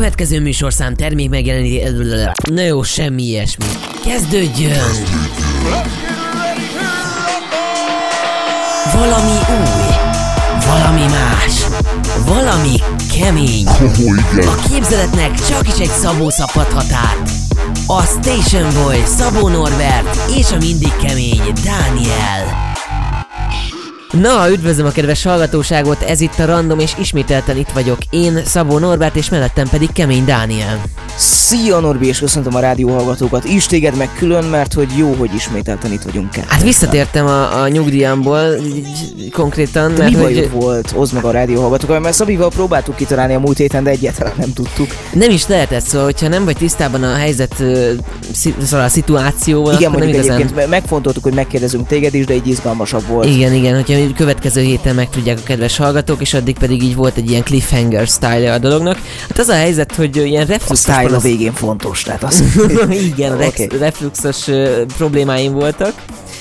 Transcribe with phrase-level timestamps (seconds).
[0.00, 1.82] következő műsorszám termék megjeleníti...
[2.52, 3.64] Na jó, semmi ilyesmi.
[4.04, 4.78] Kezdődjön!
[8.94, 9.94] Valami új,
[10.66, 11.66] valami más,
[12.26, 12.76] valami
[13.18, 13.66] kemény.
[14.36, 17.30] A képzeletnek csak is egy Szabó szabhathat át.
[17.86, 22.69] A Station Boy, Szabó Norbert és a mindig kemény Dániel.
[24.12, 27.98] Na, üdvözlöm a kedves hallgatóságot, ez itt a Random, és ismételten itt vagyok.
[28.10, 30.82] Én, Szabó Norbert, és mellettem pedig Kemény Dániel.
[31.16, 35.92] Szia Norbi, és köszöntöm a rádióhallgatókat is, téged meg külön, mert hogy jó, hogy ismételten
[35.92, 36.48] itt vagyunk ketten.
[36.48, 41.30] Hát visszatértem a, a nyugdíjamból, így konkrétan, De mert mi hogy volt, hozd meg a
[41.30, 44.88] rádióhallgatókat, mert Szabival próbáltuk kitalálni a múlt héten, de egyáltalán nem tudtuk.
[45.12, 47.54] nem is lehetett szó, hogyha nem vagy tisztában a helyzet,
[48.32, 50.50] szóval a szituációval, Igen, akkor nem igazán...
[50.68, 53.28] megfontoltuk, hogy megkérdezünk téged is, de így izgalmasabb volt.
[53.28, 57.16] Igen, igen, hogyha a következő héten megtudják a kedves hallgatók, és addig pedig így volt
[57.16, 58.98] egy ilyen cliffhanger style a dolognak.
[59.28, 62.42] Hát az a helyzet, hogy ilyen A refluxos style a panasz- végén fontos, tehát az...
[63.14, 63.66] Igen, Oké.
[63.78, 65.92] refluxos ö, problémáim voltak.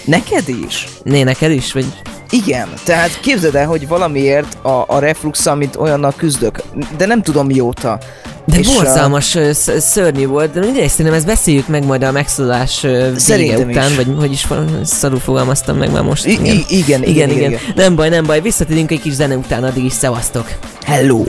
[0.06, 0.88] Neked is?
[1.04, 1.72] Né, neked is?
[1.74, 1.86] Vagy...
[2.30, 6.62] Igen, tehát képzeld el, hogy valamiért a, a reflux, amit olyannal küzdök,
[6.98, 7.98] de nem tudom mióta.
[8.46, 12.84] De És, borzalmas, sz- szörnyű volt, de mindegy, szerintem ezt beszéljük meg majd a megszólalás
[12.84, 13.96] ö, vége után, is.
[13.96, 14.48] vagy hogy is
[14.84, 16.26] szarul fogalmaztam meg már most.
[16.26, 17.60] I- i- igen, igen, igen, igen, igen.
[17.76, 20.52] Nem baj, nem baj, visszatérünk egy kis zene után, addig is szevasztok.
[20.86, 21.24] Hello!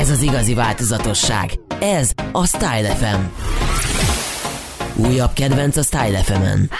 [0.00, 1.50] Ez az igazi változatosság.
[1.80, 3.20] Ez a Style FM.
[5.06, 6.70] Újabb kedvenc a Style FM-en.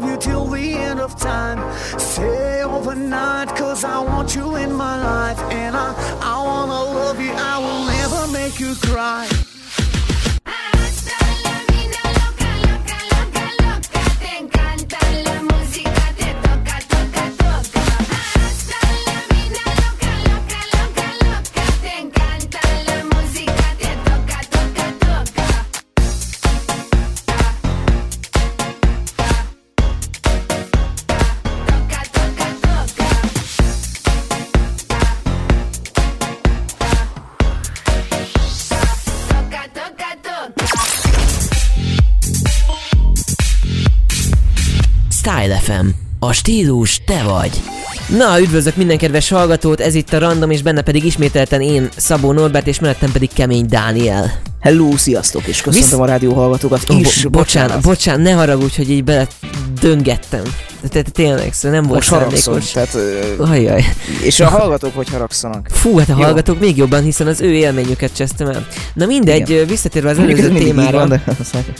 [0.00, 1.58] Love you till the end of time.
[1.98, 7.32] Stay overnight, cause I want you in my life, and I, I wanna love you,
[7.32, 9.49] I will never make you cry.
[46.30, 47.50] A stílus te vagy.
[48.18, 52.32] Na, üdvözlök minden kedves hallgatót, ez itt a Random, és benne pedig ismételten én, Szabó
[52.32, 54.40] Norbert, és mellettem pedig Kemény Dániel.
[54.60, 57.22] Hello, sziasztok, és köszöntöm Visz- a rádióhallgatókat Ó, is.
[57.22, 59.26] bo- bocsánat, bocsánat, ne haragudj, hogy így bele
[59.80, 60.42] döngettem.
[60.82, 62.96] De te, te tényleg, szóval nem volt Most haragszom, tehát,
[63.38, 63.84] Ajaj.
[64.22, 65.68] és a hallgatók hogy haragszanak.
[65.70, 66.22] Fú, hát a Jó.
[66.22, 68.66] hallgatók még jobban, hiszen az ő élményüket csesztem el.
[68.94, 69.66] Na mindegy, Igen.
[69.66, 70.98] visszatérve az előző témára.
[70.98, 71.22] van, de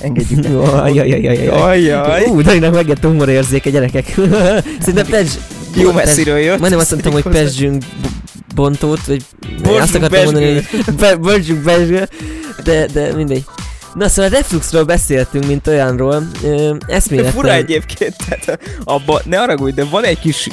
[0.00, 0.48] engedjük.
[0.48, 1.46] Jó, Ajajajajaj.
[1.46, 2.24] Ajjaj.
[2.24, 4.14] Ú, Daninak megjött a humorérzéke, gyerekek.
[4.80, 5.30] Szerintem Pezs...
[5.74, 6.58] Jó messziről jött.
[6.58, 7.84] Majdnem azt mondtam, hogy Pezsünk
[8.54, 9.24] bontót, vagy
[9.80, 12.08] azt akartam mondani, hogy Bezsgő,
[12.64, 13.44] de, de mindegy.
[13.94, 16.22] Na szóval a Refluxról beszéltünk, mint olyanról.
[16.44, 17.32] Ö, eszméletlen.
[17.34, 20.48] fura egyébként, tehát abba, ne haragudj, de van egy kis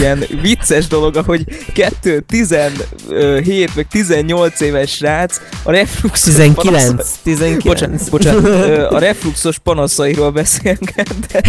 [0.00, 1.44] ilyen vicces dolog, ahogy
[1.74, 8.08] 2, 17, meg 18 éves srác a refluxos 19, 19.
[8.08, 11.40] Bocsánat, bocsánat, a refluxos panaszairól beszélget, de,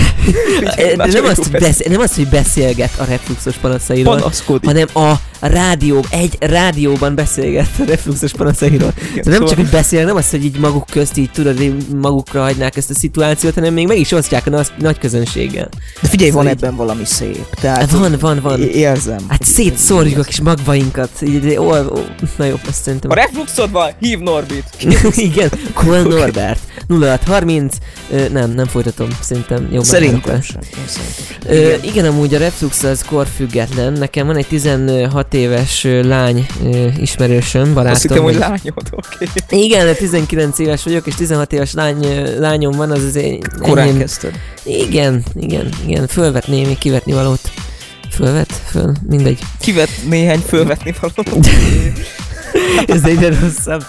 [0.95, 4.65] De nem azt, hogy beszél, nem azt, hogy beszélget a refluxos panaszairól, panaszkodik.
[4.69, 8.93] hanem a rádió, egy rádióban beszélget a refluxos panaszairól.
[9.11, 11.61] Igen, De nem szóval- csak, hogy beszél, nem az, hogy így maguk közt így tudod,
[11.61, 15.69] így magukra hagynák ezt a szituációt, hanem még meg is osztják a nagy, közönséggel.
[16.01, 17.45] De figyelj, van Szóval így- ebben valami szép.
[17.61, 18.61] Tehát Hát van, van, van.
[18.67, 19.25] é- Érzem.
[19.27, 21.09] Hát szétszórjuk a kis magvainkat.
[21.21, 21.99] Így, ó, ó,
[22.37, 23.09] na jó, azt szerintem.
[23.09, 24.63] Ha refluxod van, hív Norbit.
[25.15, 26.59] Igen, Cole Norbert.
[26.87, 27.75] 0630.
[28.11, 29.07] Ö, nem, nem folytatom.
[29.21, 29.83] Szerintem jó.
[29.83, 30.59] Szerintem sem.
[30.61, 31.51] Én szerintem sem.
[31.51, 31.79] Ö, Igen.
[31.83, 33.93] igen, amúgy a reflux az korfüggetlen.
[33.93, 37.91] Nekem van egy 16 éves ö, lány ö, ismerősöm, barátom.
[37.91, 39.25] Azt hittem, hogy lányod, oké.
[39.49, 43.57] Igen, de 19 éves vagyok, és 16 éves lány, ö, lányom van, az azért...
[43.59, 44.31] Korán enyém- kezdted.
[44.63, 46.07] Igen, igen, igen.
[46.07, 47.39] Fölvet némi kivetni valót.
[48.13, 48.61] Fölvet?
[48.65, 48.93] Föl?
[49.07, 49.39] Mindegy.
[49.59, 51.39] Kivet néhány fölvetni való.
[52.87, 53.83] Ez egyre rosszabb.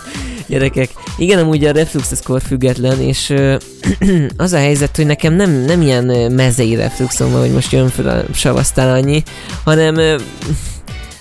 [0.46, 0.90] Gyerekek.
[1.16, 3.56] Igen, amúgy a reflux az korfüggetlen, és ö,
[4.36, 8.08] az a helyzet, hogy nekem nem, nem ilyen mezei refluxom van, hogy most jön fel
[8.08, 9.22] a sav, aztán annyi,
[9.64, 10.16] hanem ö,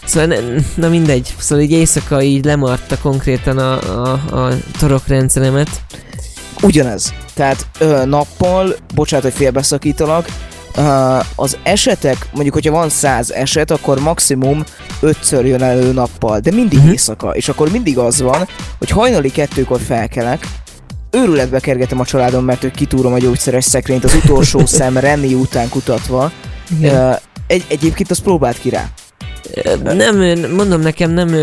[0.05, 0.35] Szóval, ne,
[0.75, 5.69] na mindegy, szóval így éjszaka így lemarta konkrétan a, a, a torokrendszeremet.
[6.61, 7.13] Ugyanez.
[7.33, 10.27] Tehát ö, nappal, bocsánat, hogy félbeszakítalak,
[11.35, 14.63] az esetek, mondjuk, hogyha van 100 eset, akkor maximum
[15.01, 16.89] 5-ször jön elő nappal, de mindig Mhm.
[16.89, 17.29] éjszaka.
[17.29, 18.47] És akkor mindig az van,
[18.77, 20.47] hogy hajnali kettőkor felkelek,
[21.11, 25.69] őrületbe kergetem a családom, mert hogy kitúrom a gyógyszeres szekrényt az utolsó szem Remi után
[25.69, 26.31] kutatva.
[26.81, 27.11] Ö,
[27.47, 28.89] egy, egyébként azt próbált ki rá.
[29.83, 31.35] Nem, mondom nekem nem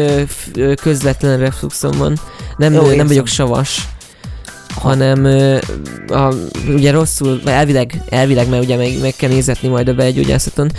[0.83, 2.19] közvetlen refluxom van,
[2.57, 3.07] nem, Jó, nem érzem.
[3.07, 3.89] vagyok savas,
[4.75, 5.25] hanem
[6.09, 6.35] a,
[6.69, 10.71] ugye rosszul, elvileg, elvileg, mert ugye meg, meg kell nézetni majd a belgyógyászaton,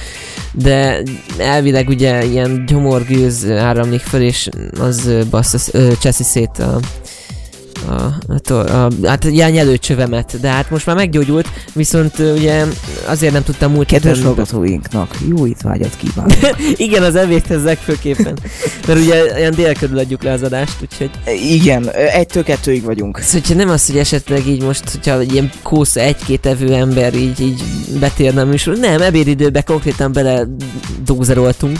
[0.51, 1.03] de
[1.37, 4.49] elvileg ugye ilyen gyomorgőz áramlik fel, és
[4.79, 6.79] az bassza, cseszi szét a,
[7.87, 12.65] a, a, a, hát ilyen nyelőcsövemet, de hát most már meggyógyult, viszont ugye
[13.05, 16.61] azért nem tudtam múlt Kedves héten- hallgatóinknak, jó étvágyat kívánok!
[16.85, 18.37] igen, az ebédhez legfőképpen.
[18.87, 21.09] Mert ugye ilyen dél körül adjuk le az adást, úgyhogy...
[21.51, 23.19] Igen, egytől kettőig vagyunk.
[23.19, 27.39] Szóval, nem az, hogy esetleg így most, hogyha egy ilyen kósz egy-két evő ember így,
[27.39, 27.63] így
[27.99, 30.47] betérne a műsor, nem, ebédidőbe konkrétan bele
[31.05, 31.79] dózeroltunk.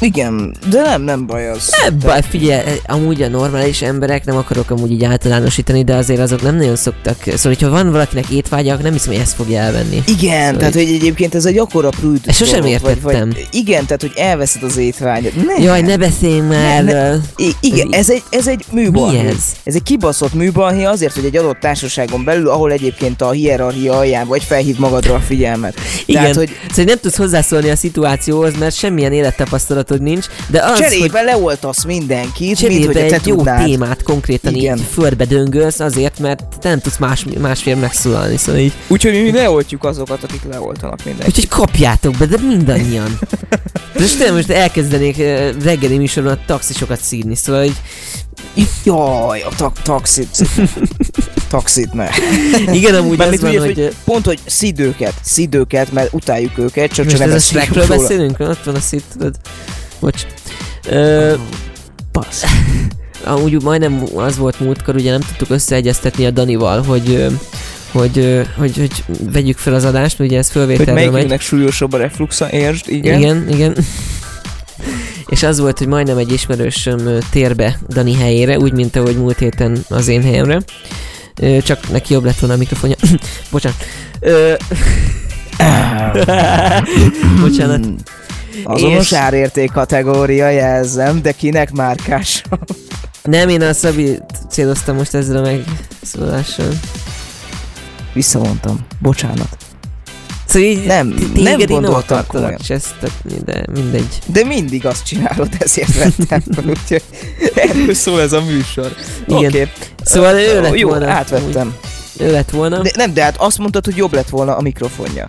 [0.00, 1.70] Igen, de nem, nem baj az.
[1.86, 6.56] Ebben figyelj, amúgy a normális emberek, nem akarok amúgy így általánosítani, de azért azok nem
[6.56, 7.16] nagyon szoktak.
[7.22, 10.02] Szóval, hogyha van valakinek étvágya, akkor nem hiszem, hogy ezt fogja elvenni.
[10.06, 13.28] Igen, Szóval tehát hogy egyébként ez egy akkora prűd Ezt sosem dolog, vagy, értettem.
[13.28, 15.34] vagy, Igen, tehát hogy elveszed az étvágyat.
[15.34, 15.62] Nem.
[15.62, 16.84] Jaj, ne beszélj már!
[16.84, 17.16] Ne, Ne,
[17.60, 19.20] igen, ez egy, ez egy műbalhé.
[19.22, 19.44] Mi ez?
[19.64, 24.26] Ez egy kibaszott műbalhé azért, hogy egy adott társaságon belül, ahol egyébként a hierarchia alján
[24.26, 25.74] vagy felhív magadra a figyelmet.
[26.06, 29.12] Igen, Tehát, hogy szóval nem tudsz hozzászólni a szituációhoz, mert semmilyen
[29.90, 33.64] élettapasztalatod nincs, de az, hogy cserébe leoltasz mindenkit, mint cserébe hogy te egy jó tudnád.
[33.64, 34.78] témát konkrétan Igen.
[34.78, 38.72] így földbe döngölsz azért, mert te nem tudsz más, másfél megszólalni, szóval így.
[38.88, 41.36] Úgyhogy mi leoltjuk azokat, akik leoltanak mindenkit.
[41.36, 43.18] Úgyhogy kapjátok be, de mindannyian.
[43.92, 45.16] De most tényleg most elkezdenék
[45.62, 47.76] reggeli műsorban a taxisokat szídni, szóval így,
[48.84, 50.28] Jaj, a ta- taxit.
[51.48, 52.08] taxit ne.
[52.72, 56.92] igen, amúgy Mármint az van, hogy, hogy hogy pont, hogy szidőket, szidőket, mert utáljuk őket,
[56.92, 59.34] csak, csak ez nem a Shrekről beszélünk, ott van a szit, tudod.
[60.00, 60.20] Bocs.
[60.88, 61.34] Ö,
[62.12, 62.44] Passz.
[63.24, 67.26] amúgy majdnem az volt múltkor, ugye nem tudtuk összeegyeztetni a Danival, hogy
[67.90, 71.04] hogy, hogy, hogy vegyük fel az adást, ugye ez Hogy fölvételről megy.
[71.04, 73.18] melyikünknek súlyosabb a refluxa, értsd, igen.
[73.18, 73.76] Igen, igen.
[75.26, 79.78] És az volt, hogy majdnem egy ismerősöm térbe Dani helyére, úgy, mint ahogy múlt héten
[79.88, 80.60] az én helyemre.
[81.62, 82.96] Csak neki jobb lett volna a mikrofonja.
[83.50, 83.76] Bocsánat.
[87.42, 87.86] Bocsánat.
[88.64, 92.42] Azonos És- árérték kategória jelzem, de kinek márkás?
[93.22, 94.18] Nem, én a Szabi
[94.50, 95.50] céloztam most ezzel a
[96.00, 96.68] megszólással.
[98.12, 98.86] Visszavontam.
[98.98, 99.56] Bocsánat.
[100.46, 102.58] Szóval így Nem, nem gondoltam komolyan.
[102.66, 104.18] csesztetni, de mindegy.
[104.26, 107.02] De mindig azt csinálod, ezért vettem fel, úgyhogy
[107.54, 108.92] erről szól ez a műsor.
[109.26, 109.44] Igen.
[109.44, 109.68] Oké.
[110.04, 111.10] Szóval ő lett Jó, volna.
[111.10, 111.74] átvettem.
[112.18, 112.82] Ő lett volna.
[112.82, 115.26] De, nem, de hát azt mondtad, hogy jobb lett volna a mikrofonja.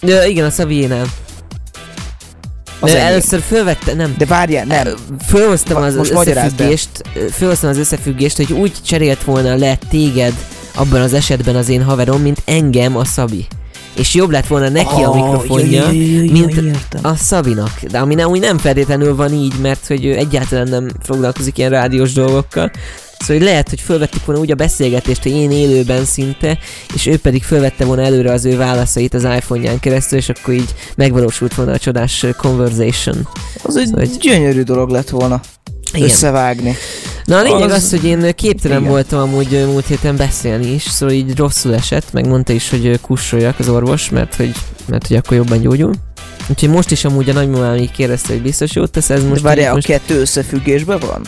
[0.00, 1.06] De, igen, a Szabiénál.
[2.80, 4.14] Az De először fölvette, nem.
[4.18, 4.88] De várjál, nem.
[5.26, 6.88] Fölhoztam az most összefüggést,
[7.32, 10.32] fölhoztam az összefüggést, hogy úgy cserélt volna le téged
[10.74, 13.46] abban az esetben az én haverom, mint engem a Szabi.
[13.96, 17.00] És jobb lett volna neki a Oh, mikrofonja, jaj, jaj, jaj, mint értem.
[17.02, 17.80] a Szabinak.
[17.90, 21.70] De ami nem, úgy nem feltétlenül van így, mert hogy ő egyáltalán nem foglalkozik ilyen
[21.70, 22.70] rádiós dolgokkal.
[23.20, 26.58] Szóval hogy lehet, hogy fölvettük volna úgy a beszélgetést, hogy én élőben szinte,
[26.94, 30.74] és ő pedig fölvette volna előre az ő válaszait az iPhone-ján keresztül, és akkor így
[30.96, 33.28] megvalósult volna a csodás conversation.
[33.62, 35.40] Az egy Szóval, hogy- gyönyörű dolog lett volna
[35.92, 36.08] Igen.
[36.08, 36.76] összevágni.
[37.24, 38.90] Na a lényeg az, Az- hogy én képtelen Igen.
[38.90, 43.58] voltam amúgy múlt héten beszélni is, szóval így rosszul esett, meg mondta is, hogy kussoljak
[43.58, 44.52] az orvos, mert hogy,
[44.88, 45.94] mert hogy akkor jobban gyógyul.
[46.48, 49.42] Úgyhogy most is amúgy a nagymamám így kérdezte, hogy biztos jót tesz ez Most most.
[49.42, 51.22] Várjál, a most kettő összefüggésben van?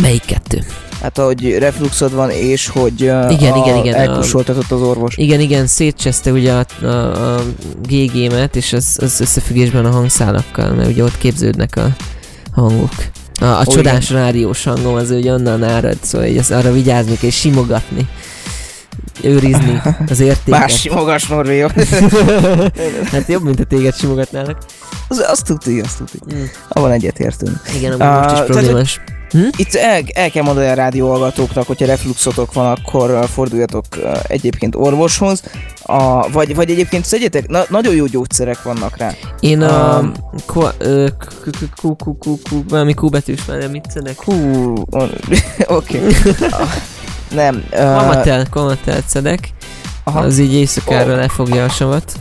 [0.00, 0.62] Melyik kettő?
[1.02, 5.16] Hát, hogy refluxod van, és hogy uh, Igen, a, igen, igen, elkussoltatott az orvos.
[5.16, 7.42] Igen, igen, szétcseszte ugye a, a, a
[7.88, 11.96] GG-met, és az, az összefüggésben a hangszálakkal, mert ugye ott képződnek a
[12.52, 12.92] hangok.
[13.40, 17.16] A, a Ó, csodás rádiós hangom az ugye onnan árad, szóval így azt arra vigyázni
[17.16, 18.08] kell, és simogatni.
[19.22, 20.60] Őrizni az értéket.
[20.60, 21.70] Más simogas Norvéga.
[23.12, 24.58] hát jobb, mint a téged simogatnának.
[25.08, 26.34] az, azt tudni, azt tudni.
[26.34, 26.44] Mm.
[26.68, 27.60] Abban egyetértünk.
[27.76, 29.00] Igen, amúgy Ah, most is tehát, problémás.
[29.56, 34.74] Itt el, el kell mondani a rádióhallgatóknak, hogyha refluxotok van, akkor uh, forduljatok uh, egyébként
[34.74, 35.42] orvoshoz,
[35.82, 39.12] a, vagy, vagy egyébként szedjetek, na, nagyon jó gyógyszerek vannak rá.
[39.40, 40.12] Én a...
[42.94, 44.16] Q betűs már szedek?
[44.26, 45.12] On-
[45.66, 46.00] oké.
[47.34, 47.64] Nem.
[47.70, 49.48] Uh, Kamatel, kamatel szedek.
[50.04, 51.16] aha, Az így éjszakára Ó.
[51.16, 52.12] lefogja a savat.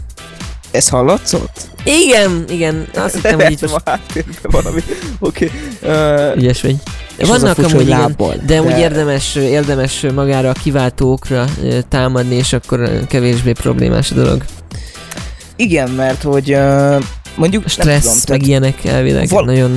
[0.72, 1.68] ez hallatszott?
[1.84, 4.82] Igen, igen, azt hittem, hogy itt most a háttérben valami.
[5.20, 5.52] Oké.
[5.82, 6.76] Uh, ügyes vagy.
[7.18, 11.46] és Vannak furcsa, amúgy hogy igen, lábbal, de úgy érdemes, érdemes magára a kiváltókra
[11.90, 14.44] támadni, és akkor kevésbé problémás a dolog.
[15.56, 17.04] Igen, mert hogy uh,
[17.36, 19.76] mondjuk nem Stressz, tudom, meg ilyenek elvileg Val- nagyon...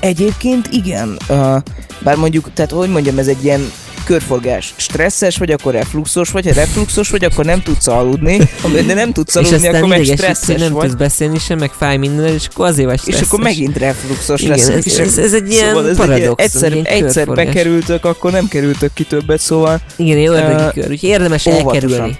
[0.00, 1.56] egyébként igen, uh,
[1.98, 3.70] bár mondjuk, tehát hogy mondjam, ez egy ilyen
[4.12, 4.74] körforgás.
[4.76, 8.38] Stresszes vagy, akkor refluxos vagy, ha refluxos vagy, akkor nem tudsz aludni,
[8.86, 11.70] de nem tudsz És aludni, aztán akkor meg stresszes nem vagy, tudsz beszélni sem, meg
[11.70, 13.26] fáj minden, és akkor azért vagy és stresszes.
[13.26, 14.68] akkor megint refluxos Igen, lesz.
[14.68, 16.22] ez, és ez, ez egy ilyen szóval ez egy paradox.
[16.22, 20.36] ilyen, egyszer, egy ilyen egyszer bekerültök, akkor nem kerültök ki többet, szóval Igen, jó Ö,
[20.36, 21.74] ördögi kör, úgyhogy érdemes óvatosan.
[21.74, 22.16] elkerülni.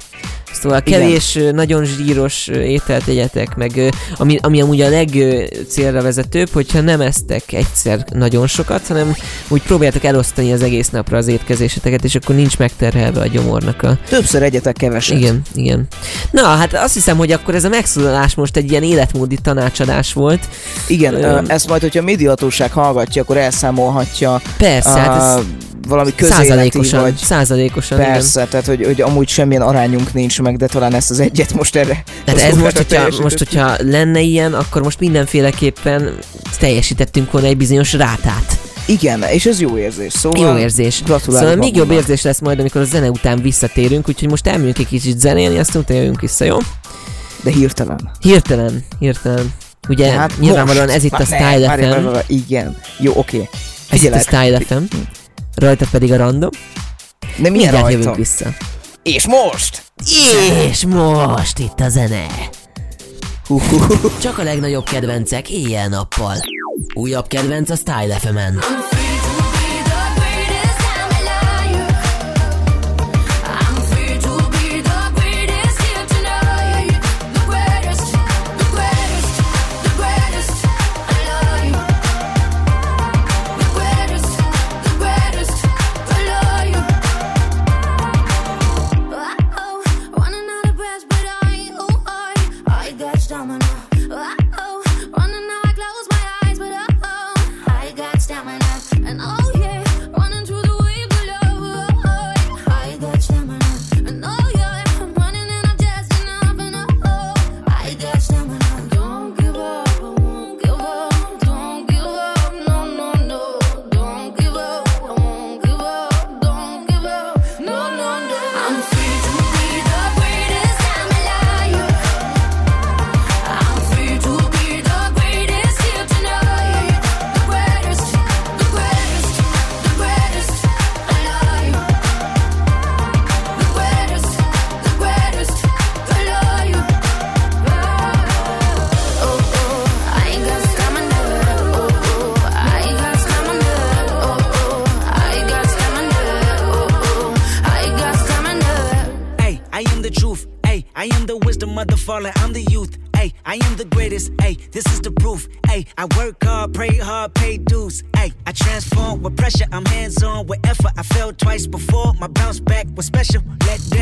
[0.62, 1.00] Szóval Igen.
[1.00, 7.00] kevés, ö, nagyon zsíros ételt egyetek, meg ami, ami amúgy a legcélra vezetőbb, hogyha nem
[7.00, 9.16] esztek egyszer nagyon sokat, hanem
[9.48, 13.98] úgy próbáljátok elosztani az egész napra az étkezéseteket, és akkor nincs megterhelve a gyomornak a...
[14.08, 15.18] többször egyetek keveset.
[15.18, 15.86] Igen, igen.
[16.30, 20.48] Na, hát azt hiszem, hogy akkor ez a megszólalás most egy ilyen életmódi tanácsadás volt.
[20.86, 25.44] Igen, Ö, ezt majd, hogyha a médiahatóság hallgatja, akkor elszámolhatja Persze, hát á, ez
[25.88, 28.12] valami közéleti százalékosan, vagy százalékosan, igen.
[28.12, 31.76] Persze, tehát hogy, hogy amúgy semmilyen arányunk nincs meg, de talán ezt az egyet most
[31.76, 32.02] erre.
[32.24, 36.18] Tehát ez most hogyha, most, hogyha lenne ilyen, akkor most mindenféleképpen
[36.58, 38.58] teljesítettünk volna egy bizonyos rátát.
[38.86, 40.12] Igen, és ez jó érzés.
[40.12, 41.02] Szóval Jó érzés.
[41.02, 44.78] Gratulálok Szóval még jobb érzés lesz majd, amikor a zene után visszatérünk, úgyhogy most elmegyünk
[44.78, 46.56] egy kicsit zenélni, aztán utána jövünk vissza, jó?
[47.42, 48.10] De hirtelen.
[48.20, 49.52] Hirtelen, hirtelen.
[49.88, 50.96] Ugye hát nyilvánvalóan most.
[50.96, 52.76] ez itt Már a ne, Style várj, várj, FM, várj, Igen.
[52.98, 53.48] Jó, oké.
[53.90, 54.18] ez itt a.
[54.18, 54.82] Style FM,
[55.54, 56.50] rajta pedig a random.
[57.20, 57.90] De milyen Mindjárt rajta?
[57.98, 58.46] jövünk vissza.
[59.02, 59.82] És most?
[60.70, 62.26] És most itt a zene.
[64.20, 66.36] Csak a legnagyobb kedvencek éjjel-nappal.
[66.94, 68.58] Újabb kedvenc a Style FM-en.
[68.60, 69.01] Stamina.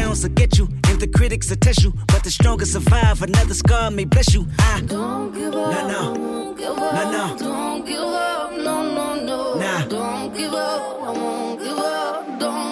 [0.01, 1.93] Downs will get you, and the critics will test you.
[2.07, 3.23] But the strongest survive.
[3.23, 4.47] Another scar may bless you.
[4.59, 5.73] I Don't give up.
[5.73, 6.21] No, no.
[6.21, 6.95] Won't give up.
[6.95, 7.37] No, no.
[7.39, 8.53] Don't give up.
[8.67, 9.55] No, no, no.
[9.63, 9.87] Nah.
[9.87, 11.03] Don't give up.
[11.09, 12.70] I won't give up.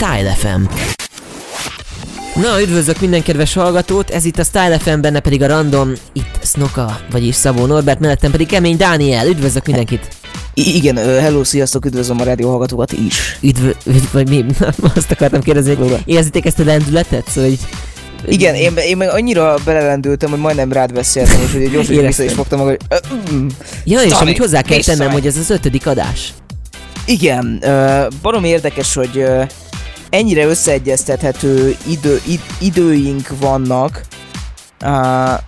[0.00, 0.60] Style FM.
[2.40, 6.38] Na, üdvözlök minden kedves hallgatót, ez itt a Style FM, benne pedig a Random, itt
[6.42, 10.08] Snoka, vagyis Szabó Norbert, mellettem pedig Kemény Dániel, üdvözlök mindenkit!
[10.54, 13.38] I- igen, hello, sziasztok, üdvözlöm a rádió hallgatókat is.
[13.40, 13.66] Üdv,
[14.12, 14.44] vagy mi?
[14.96, 17.28] Azt akartam kérdezni, hogy érzitek ezt a lendületet?
[17.28, 17.60] Szóval így...
[18.26, 22.32] Igen, én, én meg annyira belelendültem, hogy majdnem rád beszéltem, és hogy gyorsan vissza is
[22.32, 23.32] fogtam magam, hogy...
[23.32, 23.46] mm.
[23.84, 26.32] Ja, és amit hozzá kell tennem, hogy ez az ötödik adás.
[27.06, 29.42] Igen, ö, barom érdekes, hogy ö,
[30.10, 34.00] ennyire összeegyeztethető idő, id, időink vannak.
[34.84, 35.38] Uh,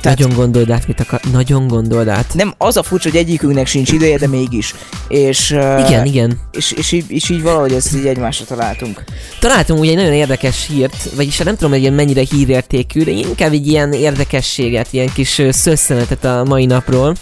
[0.00, 1.20] Tehát- Nagyon gondold át, mit akar...
[1.32, 2.34] Nagyon gondold át.
[2.34, 4.74] nem az a furcsa, hogy egyikünknek sincs ideje, de mégis.
[5.08, 6.40] És, uh, Igen, igen.
[6.52, 9.04] És, és, így, és így valahogy ezt így egymásra találtunk.
[9.40, 13.52] Találtunk ugye egy nagyon érdekes hírt, vagyis hát nem tudom, hogy mennyire hírértékű, de inkább
[13.52, 17.14] egy ilyen érdekességet, ilyen kis szösszenetet a mai napról.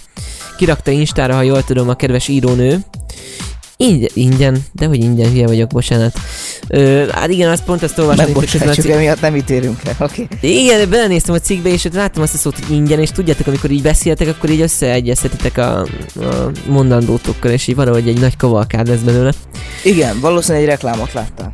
[0.57, 2.79] Kirakta Instára, ha jól tudom, a kedves írónő.
[3.83, 6.19] Így, ingyen, de hogy ingyen, hülye vagyok, bocsánat.
[6.69, 9.97] Ö, hát igen, azt pont azt olvastam, a Megbocsátjuk, cikk- emiatt nem ítélünk le.
[9.99, 10.29] Oké.
[10.33, 10.63] Okay.
[10.63, 13.83] igen, belenéztem a cikkbe, és láttam azt a szót, hogy ingyen, és tudjátok, amikor így
[13.83, 15.87] beszéltek, akkor így összeegyeztetitek a, a
[16.69, 19.33] mondandótokkal, és így valahogy egy nagy kavalkád lesz belőle.
[19.85, 21.53] Igen, valószínűleg egy reklámot láttál.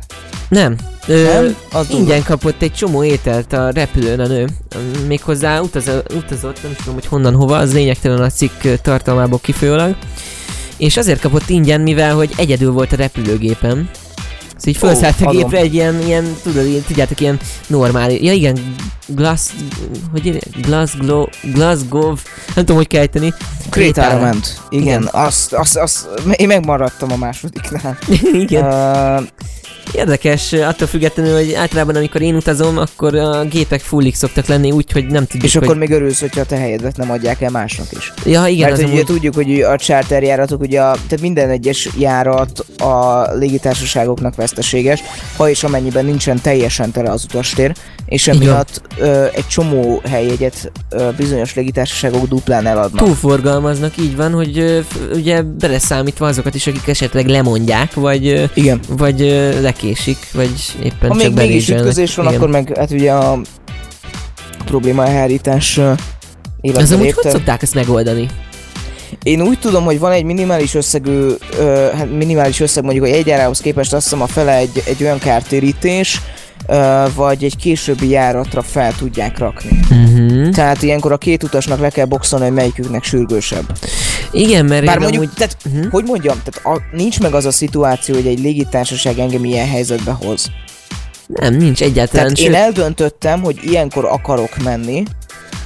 [0.49, 0.75] Nem.
[1.07, 1.55] Ö, Nem?
[1.71, 4.47] Az ingyen kapott egy csomó ételt a repülőn a nő.
[5.07, 9.95] Méghozzá utazo- utazott, nem is tudom, hogy honnan hova, az lényegtelen a cikk tartalmából kifolyólag.
[10.77, 13.89] És azért kapott ingyen, mivel hogy egyedül volt a repülőgépen.
[14.57, 15.41] Szóval így felszállt a adom.
[15.41, 18.75] gépre egy ilyen, ilyen, tudod, ilyen, tudjátok, ilyen normál, ja igen,
[19.07, 19.49] glass,
[20.11, 20.39] hogy írja?
[20.61, 22.07] Glasgow, Glasgow,
[22.55, 23.33] nem tudom, hogy kell ejteni.
[23.69, 24.19] Krétára.
[24.19, 24.61] ment.
[24.69, 25.09] Igen, Igen.
[25.11, 27.97] azt, azt, azt, én megmaradtam a másodiknál.
[28.43, 28.65] igen.
[28.65, 29.27] Uh,
[29.91, 35.05] Érdekes, attól függetlenül, hogy általában amikor én utazom, akkor a gépek fullik szoktak lenni, úgyhogy
[35.05, 35.63] nem tudjuk, és hogy...
[35.63, 38.13] akkor még örülsz, hogyha a te helyedet nem adják el másnak is.
[38.25, 39.13] Ja, igen, Mert az hogy ugye amúgy...
[39.13, 45.03] tudjuk, hogy a charter járatok, ugye a, tehát minden egyes járat a légitársaságoknak veszteséges,
[45.37, 51.09] ha és amennyiben nincsen teljesen tele az utastér, és emiatt ö, egy csomó helyjegyet ö,
[51.17, 53.05] bizonyos légitársaságok duplán eladnak.
[53.05, 54.79] túlforgalmaznak, így van, hogy ö,
[55.13, 58.79] ugye beleszámítva azokat is, akik esetleg lemondják, vagy, ö, Igen.
[58.89, 62.37] vagy ö, lekésik, vagy éppen Ha csak még mégis ütközés van, Igen.
[62.37, 63.39] akkor meg hát ugye a
[64.65, 65.79] probléma elhárítás
[66.61, 68.27] életbe amúgy hogy szokták ezt megoldani?
[69.23, 71.27] Én úgy tudom, hogy van egy minimális összegű,
[71.59, 75.19] ö, hát minimális összeg mondjuk a jegyárához képest azt hiszem a fele egy, egy olyan
[75.19, 76.21] kártérítés,
[76.67, 79.79] ö, vagy egy későbbi járatra fel tudják rakni.
[79.91, 80.49] Uh-huh.
[80.49, 83.77] Tehát ilyenkor a két utasnak le kell boxolni, hogy melyiküknek sürgősebb.
[84.31, 85.33] Igen, mert Bár mondjuk, amúgy...
[85.35, 85.91] tehát, Uh-huh.
[85.91, 90.11] hogy mondjam, tehát a, nincs meg az a szituáció, hogy egy légitársaság engem ilyen helyzetbe
[90.11, 90.45] hoz.
[91.27, 92.25] Nem, nincs egyáltalán.
[92.25, 95.03] Tehát Sőt, én eldöntöttem, hogy ilyenkor akarok menni,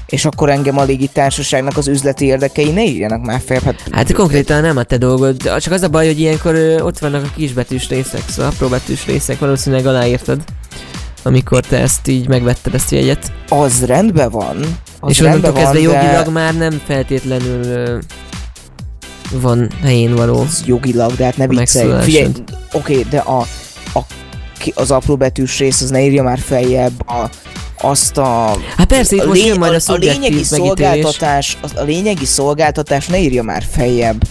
[0.06, 3.60] és akkor engem a légitársaságnak az üzleti érdekei ne írjanak már fel.
[3.66, 7.00] Hát, Hát konkrétan nem a te dolgod, csak az a baj, hogy ilyenkor ö, ott
[7.00, 10.40] vannak a kisbetűs részek, szóval apróbetűs részek, valószínűleg aláírtad,
[11.24, 13.32] amikor te ezt így megvetted ezt a jegyet.
[13.50, 14.58] az rendben van.
[15.00, 17.98] Az és onnantól kezdve de jogilag már nem feltétlenül ö,
[19.32, 20.40] van helyén való.
[20.40, 22.04] az jogilag, de hát ne A viccelj.
[22.04, 22.32] Figyelj,
[22.72, 23.40] oké, de a,
[23.94, 24.00] a,
[24.74, 27.30] az apróbetűs rész az ne írja már feljebb a,
[27.82, 28.58] azt a...
[28.78, 33.08] Hát persze, itt a, most majd a a, a lényegi szolgáltatás, az, a lényegi szolgáltatás
[33.08, 34.24] ne írja már feljebb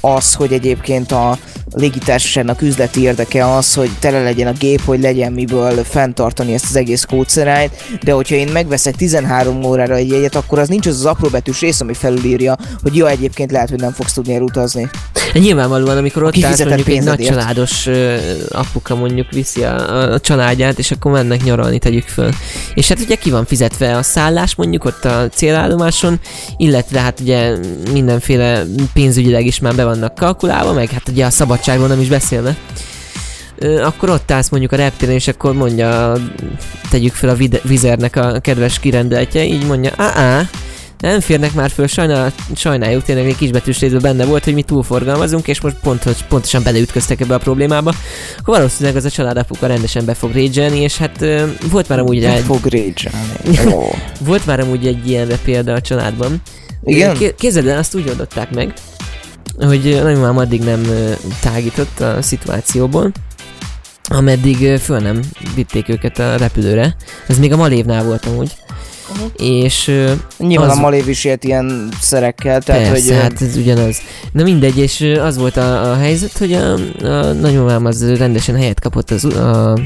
[0.00, 1.38] az, hogy egyébként a
[1.74, 6.76] légitársaságnak üzleti érdeke az, hogy tele legyen a gép, hogy legyen miből fenntartani ezt az
[6.76, 11.04] egész kódszerájt, de hogyha én megveszek 13 órára egy jegyet, akkor az nincs az az
[11.04, 14.90] apróbetűs rész, ami felülírja, hogy jó, egyébként lehet, hogy nem fogsz tudni elutazni.
[15.32, 18.16] Nyilvánvalóan, amikor ott állsz mondjuk egy nagy családos ö,
[18.50, 22.30] apuka mondjuk viszi a, a családját, és akkor mennek nyaralni, tegyük föl.
[22.74, 26.20] És hát ugye ki van fizetve a szállás mondjuk ott a célállomáson,
[26.56, 27.56] illetve hát ugye
[27.92, 31.30] mindenféle pénzügyileg is már be vannak kalkulálva, meg hát ugye a
[31.64, 32.56] szabadságról nem is beszélve.
[33.84, 36.12] Akkor ott állsz mondjuk a reptéren, és akkor mondja,
[36.90, 40.42] tegyük fel a vide- vizernek a kedves kirendeltje, így mondja, á,
[40.98, 45.48] nem férnek már föl, sajnál, sajnáljuk, tényleg egy kisbetűs részben benne volt, hogy mi túlforgalmazunk,
[45.48, 47.92] és most pontos, pontosan beleütköztek ebbe a problémába,
[48.38, 52.20] akkor valószínűleg az a családapuka rendesen be fog régyelni, és hát ö, volt már amúgy
[52.20, 52.60] Nem egy, fog
[53.72, 53.90] Ó.
[54.28, 56.42] volt már amúgy egy ilyenre példa a családban.
[56.84, 57.16] Igen?
[57.16, 58.72] Ké- Képzeld el, azt úgy oldották meg,
[59.58, 60.82] hogy nagymamám addig nem
[61.40, 63.12] tágított a szituációból,
[64.04, 65.20] ameddig föl nem
[65.54, 66.96] vitték őket a repülőre.
[67.26, 68.56] Ez még a Malévnál volt amúgy.
[69.12, 69.24] Mhm.
[69.36, 69.90] És
[70.38, 73.22] Nyilván Az- a Malév is élt ilyen szerekkel, tehát Persze, hogy...
[73.22, 73.96] hát ez ugyanaz.
[74.32, 78.80] Na mindegy, és az volt a, a helyzet, hogy a, a nagymamám az rendesen helyet
[78.80, 79.78] kapott az, a,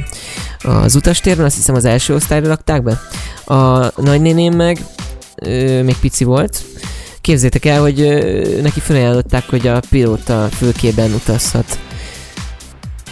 [0.62, 3.00] az utastérben, azt hiszem az első osztályra rakták be.
[3.54, 4.78] A nagynéném meg
[5.42, 6.62] ö, még pici volt.
[7.28, 7.96] Képzétek el, hogy
[8.62, 11.78] neki felajánlották, hogy a pilóta fülkében utazhat.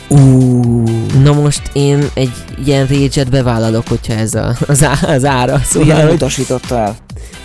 [0.08, 1.22] Uuuuh.
[1.22, 2.32] Na most én egy
[2.64, 5.58] ilyen rage bevállalok, hogyha ez a, az, á, az ára.
[5.64, 6.96] Szóval, hogy, utasította el.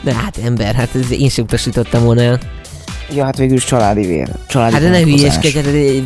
[0.03, 2.39] de hát ember, hát ez én sem utasítottam volna el.
[3.13, 4.29] Ja, hát végül is családi vér.
[4.47, 6.03] Családi Hát de ne hülyeskedj, hát de,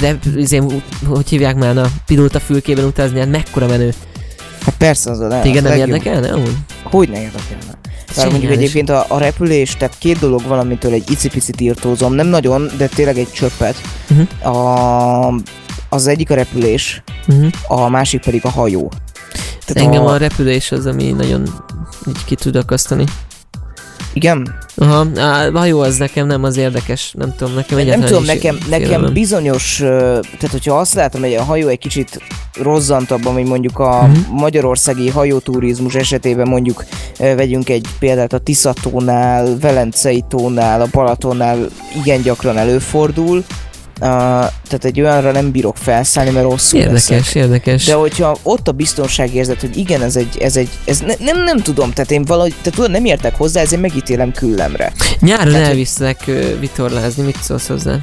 [0.00, 0.62] de, izé,
[1.06, 3.92] hogy hívják már a pilóta fülkében utazni, hát mekkora menő.
[4.64, 6.30] Hát persze az a Téged nem érdekelne?
[6.82, 7.83] Hogy ne érdekelne?
[8.16, 12.70] Mert mondjuk egyébként a, a repülés, tehát két dolog valamitől egy icipicit írtózom, nem nagyon,
[12.76, 13.76] de tényleg egy csöppet.
[14.08, 14.48] Mhm.
[14.56, 15.34] A,
[15.88, 17.52] az egyik a repülés, Uh-huh.
[17.68, 18.92] a másik pedig a hajó.
[19.64, 21.42] Tehát Engem a repülés az, ami nagyon
[22.08, 23.04] így ki tud akasztani.
[24.14, 24.54] Igen?
[24.76, 28.22] Aha, á, a hajó az nekem nem az érdekes, nem tudom, nekem Nem egyáltalán tudom,
[28.22, 29.12] is nekem, nekem félelem.
[29.12, 29.76] bizonyos,
[30.16, 32.20] tehát hogyha azt látom, hogy a hajó egy kicsit
[32.62, 34.18] rozzantabb, ami mondjuk a Mhm.
[34.36, 36.84] magyarországi hajóturizmus esetében mondjuk
[37.18, 41.58] vegyünk egy példát a Tiszatónál, Velencei tónál, a Balatonnál
[42.04, 43.44] igen gyakran előfordul,
[44.00, 44.06] Uh,
[44.68, 47.10] tehát egy olyanra nem bírok felszállni, mert rosszul leszek.
[47.10, 47.84] Érdekes, érdekes.
[47.84, 51.58] De hogyha ott a biztonságérzet, hogy igen, ez egy, ez egy, ez ne, nem, nem
[51.58, 54.92] tudom, tehát én valahogy, te tudod, nem értek hozzá, ezért megítélem küllemre.
[55.20, 57.98] Nyáron Tehát, hogy- elviszlek ö, vitorlázni, mit szólsz hozzá?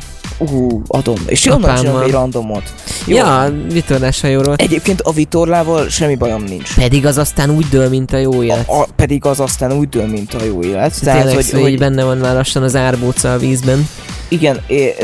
[0.50, 1.16] Ú, adom.
[1.26, 2.64] És onnan csinálom egy randomot.
[3.06, 3.18] Jó.
[3.18, 4.56] Ja, vitorlás hajóról.
[4.56, 6.76] Egyébként a vitorlával semmi bajom nincs.
[6.76, 8.70] Pedig az aztán úgy dől, mint a jó élet.
[8.70, 11.02] A, pedig az aztán úgy dől, mint a jó élet.
[11.02, 13.88] Tehát, Tényleg, hogy, hogy, hogy benne van már lassan az árbóca a vízben.
[14.28, 14.60] igen,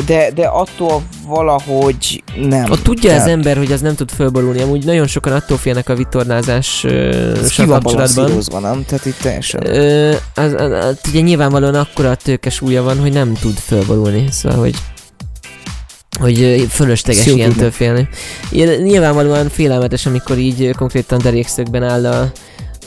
[0.05, 2.71] de, de attól valahogy nem.
[2.71, 4.61] Ott tudja Tehát az ember, hogy az nem tud fölborulni.
[4.61, 7.81] Amúgy nagyon sokan attól félnek a vitorlázás ez kapcsolatban.
[7.81, 8.85] balanszírozva, nem?
[8.85, 9.67] Tehát itt teljesen.
[9.67, 14.27] Ö, az, az, az, ugye nyilvánvalóan akkora a tőke súlya van, hogy nem tud fölborulni,
[14.31, 14.75] szóval, hogy
[16.19, 18.07] hogy fölösleges Jó ilyentől félni.
[18.51, 22.31] Ilyen- Nyilvánvalóan félelmetes, amikor így konkrétan derékszögben áll a,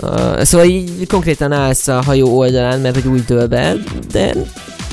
[0.07, 3.75] a, szóval így konkrétan állsz a hajó oldalán, mert hogy úgy dől be,
[4.13, 4.35] de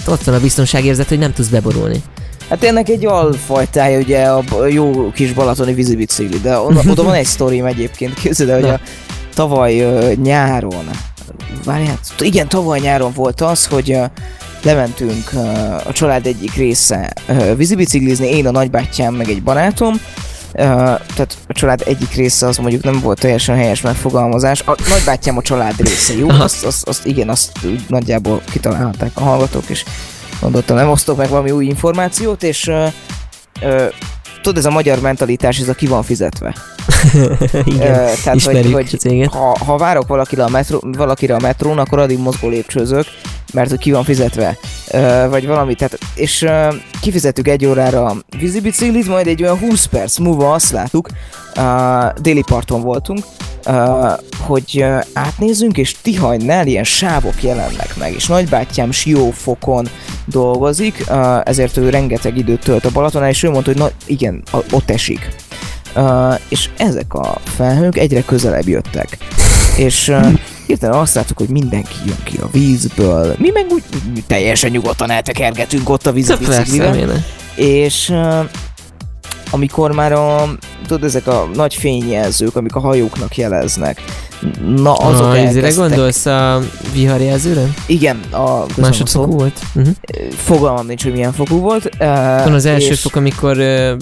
[0.07, 2.01] ott van a biztonságérzet, hogy nem tudsz beborulni.
[2.49, 7.25] Hát ennek egy alfajtája ugye a jó kis balatoni vízibicikli, de oda, oda van egy
[7.25, 8.73] sztorim egyébként, képzeld el, hogy Na.
[8.73, 8.79] a
[9.33, 10.89] tavaly ö, nyáron,
[11.65, 14.03] várjál, igen, tavaly nyáron volt az, hogy ö,
[14.67, 15.31] lementünk
[15.85, 17.13] a család egyik része
[17.55, 19.95] vízibiciklizni, én, a nagybátyám, meg egy barátom,
[20.53, 20.63] Uh,
[21.15, 24.61] tehát a család egyik része az mondjuk nem volt teljesen helyes megfogalmazás.
[24.61, 26.29] A nagybátyám a család része, jó?
[26.29, 27.51] Azt, azt, azt igen, azt
[27.87, 29.83] nagyjából kitalálták a hallgatók, és
[30.41, 32.87] gondoltam, nem osztok meg valami új információt, és uh,
[33.61, 33.91] uh,
[34.41, 36.55] tudod, ez a magyar mentalitás, ez a ki van fizetve.
[37.75, 39.33] Igen, Ö, tehát, hogy, céget.
[39.33, 43.05] ha, ha várok valakire a, metró, valakire a metrón, akkor addig mozgó lépcsőzök,
[43.53, 44.57] mert hogy ki van fizetve,
[44.91, 46.67] ö, vagy valami, tehát, és ö,
[47.01, 51.07] kifizettük egy órára a vízibiciklit, majd egy olyan 20 perc múlva azt láttuk,
[51.55, 51.61] ö,
[52.21, 53.19] déli parton voltunk,
[53.65, 59.87] ö, hogy ö, átnézzünk, és Tihanynál ilyen sávok jelennek meg, és nagybátyám Siófokon
[60.25, 64.43] dolgozik, ö, ezért ő rengeteg időt tölt a Balatonál, és ő mondta, hogy na igen,
[64.51, 65.29] a, ott esik.
[65.95, 69.17] Uh, és ezek a felhők egyre közelebb jöttek.
[69.77, 70.33] És uh,
[70.67, 73.35] hirtelen azt láttuk, hogy mindenki jön ki a vízből.
[73.37, 73.83] Mi meg úgy
[74.27, 77.25] teljesen nyugodtan eltekergetünk ott a vízbiciklivel.
[77.55, 78.13] És
[79.51, 84.01] amikor már a, tudod, ezek a nagy fényjelzők, amik a hajóknak jeleznek,
[84.75, 85.75] na azok ah, elkezdtek.
[85.75, 86.61] gondolsz a
[86.93, 87.73] viharjelzőre?
[87.85, 89.59] Igen, a Másodfokú volt?
[89.75, 89.93] Uh-huh.
[90.35, 91.85] Fogalmam nincs, hogy milyen fokú volt.
[91.85, 91.99] Uh,
[92.43, 93.57] Van az első és fok, amikor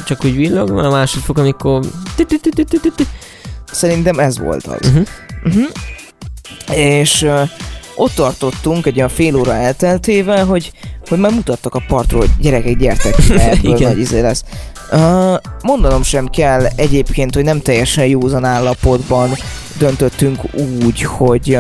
[0.06, 1.86] csak úgy villog, a másodfok, amikor...
[3.72, 4.88] Szerintem ez volt az.
[4.88, 5.06] Uh-huh.
[5.46, 5.68] Uh-huh.
[6.72, 7.50] És uh,
[7.96, 10.72] ott tartottunk egy olyan fél óra elteltével, hogy,
[11.08, 14.44] hogy már mutattak a partról, hogy gyerekek, gyertek, ebből nagy izé lesz.
[14.92, 19.30] Uh, mondanom sem kell egyébként, hogy nem teljesen józan állapotban
[19.78, 20.40] döntöttünk
[20.84, 21.60] úgy, hogy uh,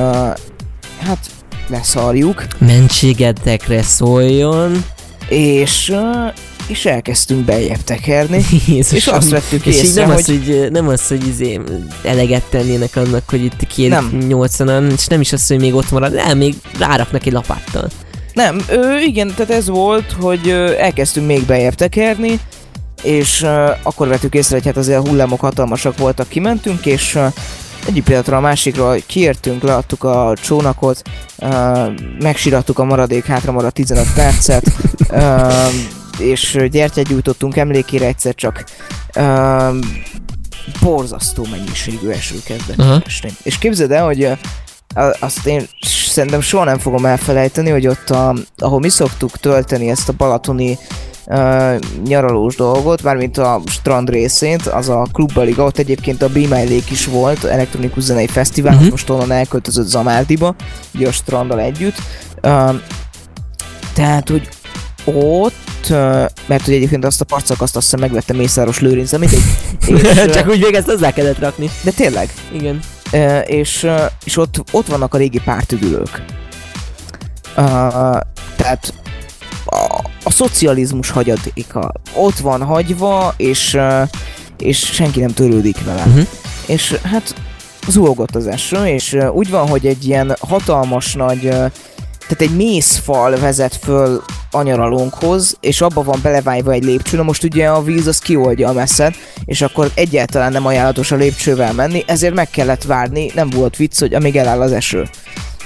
[0.99, 1.19] hát
[1.67, 4.83] leszarjuk, Mentségetekre szóljon.
[5.29, 6.33] és, uh,
[6.67, 8.97] és elkezdtünk beljebb tekerni, Jézusom.
[8.97, 11.59] és azt vettük És észre, nem, hogy az, hogy nem az, hogy izé
[12.03, 14.09] eleget tennének annak, hogy itt két Nem.
[14.29, 17.87] 80-an, és nem is az, hogy még ott marad, nem, még ráraknak egy lapáttal.
[18.33, 22.39] Nem, ö, igen, tehát ez volt, hogy ö, elkezdtünk még bejebb tekerni,
[23.03, 27.25] és ö, akkor vettük észre, hogy hát azért a hullámok hatalmasak voltak, kimentünk, és ö,
[27.87, 31.01] egyik pillanatra a másikra kiértünk, leadtuk a csónakot,
[31.37, 31.47] ö,
[32.19, 34.71] megsirattuk a maradék hátra maradt 15 percet,
[35.09, 35.47] ö,
[36.19, 38.65] és gyertyát gyújtottunk emlékére egyszer csak
[39.15, 39.77] ö,
[40.81, 43.29] borzasztó mennyiségű eső kezdett esni.
[43.43, 44.37] És képzeld el, hogy
[45.19, 50.09] azt én szerintem soha nem fogom elfelejteni, hogy ott, a, ahol mi szoktuk tölteni ezt
[50.09, 50.77] a balatoni
[51.25, 56.39] uh, nyaralós dolgot, mármint a strand részét, az a klubba liga, ott egyébként a Be
[56.39, 58.89] My Lake is volt, elektronikus zenei fesztivál, uh-huh.
[58.89, 60.55] most onnan elköltözött Zamárdiba,
[60.93, 61.97] ugye a stranddal együtt.
[62.43, 62.75] Uh,
[63.93, 64.49] tehát, hogy
[65.05, 65.89] ott
[66.45, 69.43] mert hogy egyébként azt a partszakaszt azt hiszem megvette Mészáros Lőrinc, de mindegy.
[69.87, 71.69] És, Csak úgy még ezt hozzá kellett rakni.
[71.83, 72.79] de tényleg, Igen.
[73.45, 73.87] És,
[74.25, 76.23] és ott, ott vannak a régi pártüdülők.
[77.55, 77.61] Ö,
[78.55, 78.93] tehát
[79.65, 83.77] a, a szocializmus hagyadéka ott van hagyva, és,
[84.57, 86.03] és senki nem törődik vele.
[86.05, 86.27] Uh-huh.
[86.65, 87.35] És hát
[87.87, 91.53] zúgott az eső, és úgy van, hogy egy ilyen hatalmas nagy,
[92.27, 97.43] tehát egy mészfal vezet föl a nyaralónkhoz, és abba van belevájva egy lépcső, na most
[97.43, 102.03] ugye a víz az kioldja a messzet, és akkor egyáltalán nem ajánlatos a lépcsővel menni,
[102.07, 105.09] ezért meg kellett várni, nem volt vicc, hogy amíg eláll az eső.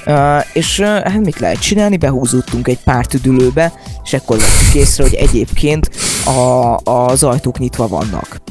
[0.06, 1.98] Uh, és uh, hát mit lehet csinálni?
[1.98, 5.90] Behúzódtunk egy pár tüdülőbe, és ekkor vettük észre, hogy egyébként
[6.26, 8.42] a, az ajtók nyitva vannak.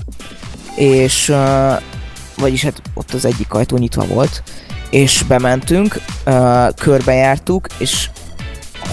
[0.77, 1.81] És uh,
[2.37, 4.43] vagyis hát ott az egyik ajtó nyitva volt,
[4.91, 8.11] és bementünk, uh, körbejártuk, és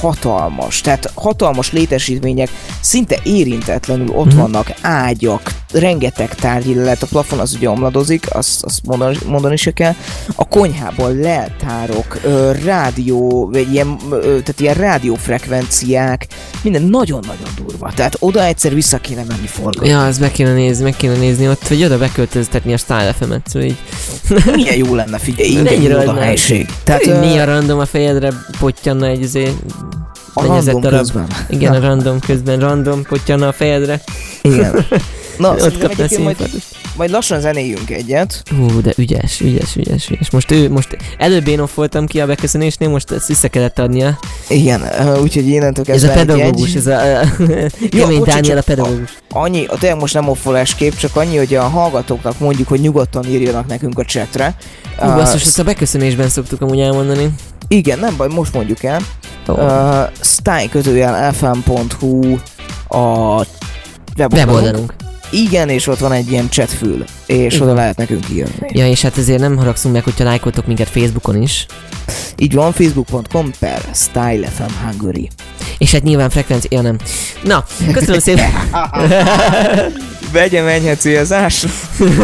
[0.01, 2.49] hatalmas, tehát hatalmas létesítmények
[2.81, 4.37] szinte érintetlenül ott Mhm.
[4.37, 5.41] vannak, ágyak,
[5.73, 9.93] rengeteg tárgyillet, a plafon az ugye omladozik, azt, azt mondani, mondani se kell,
[10.35, 16.27] a konyhában leltárok, ö, rádió, vagy ilyen, ö, tehát ilyen rádiófrekvenciák,
[16.61, 19.89] minden nagyon-nagyon durva, tehát oda egyszer vissza kéne menni forgatni.
[19.89, 23.47] Ja, ezt meg kéne nézni, meg kéne nézni ott, vagy oda beköltöztetni a Style FM-et,
[23.47, 23.77] szóval így
[24.55, 26.21] Milyen jó lenne, figyelj, ingyen oda lenne?
[26.21, 26.67] helység.
[26.83, 29.53] Tehát mi a random a fejedre pottyanna egy izé,
[30.33, 30.99] a random darab.
[30.99, 31.27] közben.
[31.49, 34.01] Igen, a random közben random pottyanna a fejedre.
[34.41, 34.75] Igen.
[35.37, 36.49] Na, Ott egyébként majd,
[36.95, 38.43] majd lassan zenéljünk egyet.
[38.57, 40.29] Hú, de ügyes, ügyes, ügyes, ügyes.
[40.29, 44.19] Most ő, most előbb én voltam ki a beköszönésnél, most ezt vissza kellett adnia.
[44.49, 44.81] Igen,
[45.21, 47.25] úgyhogy innentől Ez a kezdve pedagógus, egy, ez a, a
[47.89, 49.17] kemény bocsánat, Dániel a pedagógus.
[49.29, 53.25] annyi, a tényleg most nem offolás kép, csak annyi, hogy a hallgatóknak mondjuk, hogy nyugodtan
[53.25, 54.55] írjanak nekünk a chatre.
[54.97, 57.29] Hú, Ö, basszus, ezt a beköszönésben szoktuk amúgy elmondani.
[57.67, 58.99] igen, nem baj, most mondjuk el.
[59.47, 62.37] Uh, style kötőjel fm.hu
[62.87, 63.45] a
[64.17, 64.35] weboldalunk.
[64.35, 64.93] Weboldalunk.
[65.31, 67.67] Igen, és ott van egy ilyen chatfül, és Igen.
[67.67, 68.69] oda lehet nekünk írni.
[68.69, 71.65] Ja, és hát ezért nem haragszunk meg, hogyha lájkoltok minket Facebookon is.
[72.37, 75.29] Így van, facebook.com per Style FM Hungary.
[75.77, 76.97] És hát nyilván frekvencia, ja nem.
[77.43, 78.49] Na, köszönöm szépen.
[80.33, 81.65] Vegye menj célzás.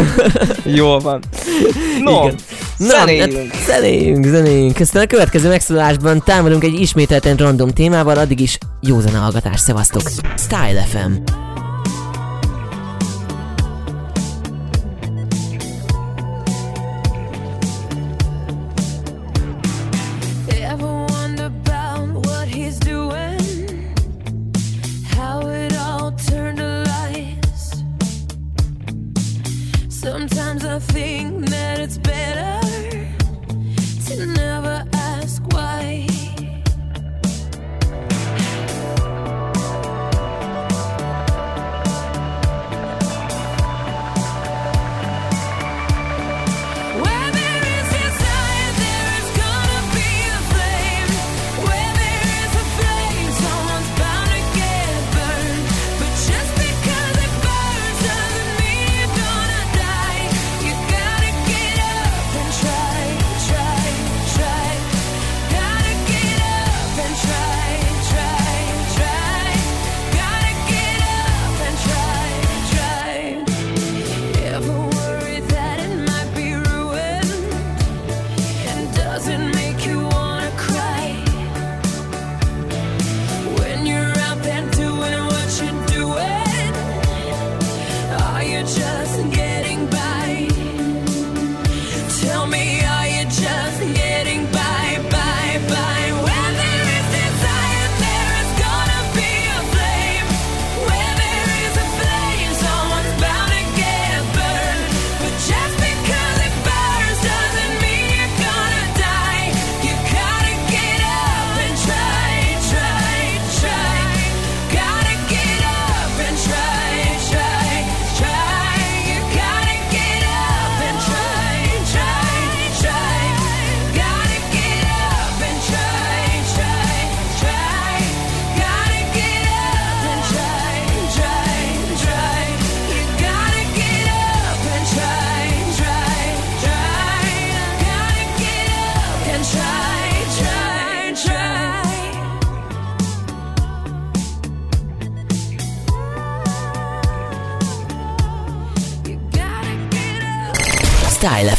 [0.64, 1.22] Jól van.
[2.02, 2.34] No, Igen.
[2.86, 3.52] Na, zenéljünk.
[3.52, 4.80] hát zenéljünk, zenéljünk.
[4.80, 10.02] Aztán a következő megszólalásban támadunk egy ismételten random témával, addig is jó zene hallgatás, szevasztok.
[10.36, 11.41] Style FM.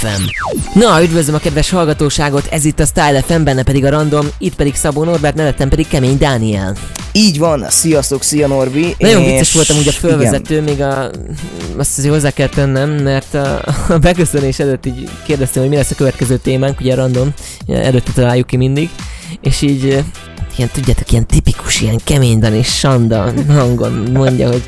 [0.04, 0.24] FM.
[0.80, 4.56] Na, üdvözlöm a kedves hallgatóságot, ez itt a Style FM, benne pedig a Random, itt
[4.56, 6.76] pedig Szabó Norbert, mellettem pedig Kemény Dániel.
[7.12, 8.96] Így van, sziasztok, szia Norbi.
[8.98, 10.10] Nagyon és- vicces voltam ugye a igen.
[10.10, 11.12] fölvezető, még a,
[11.78, 15.92] azt azért hozzá kell tennem, mert a, a beköszönés előtt így kérdeztem, hogy mi lesz
[15.92, 17.34] a következő témánk, ugye random,
[17.68, 18.90] előtte találjuk ki mindig,
[19.42, 20.04] és így eh,
[20.58, 24.64] ilyen, tudjátok, ilyen tipikus, ilyen kemény Dani Sanda hangon mondja, hogy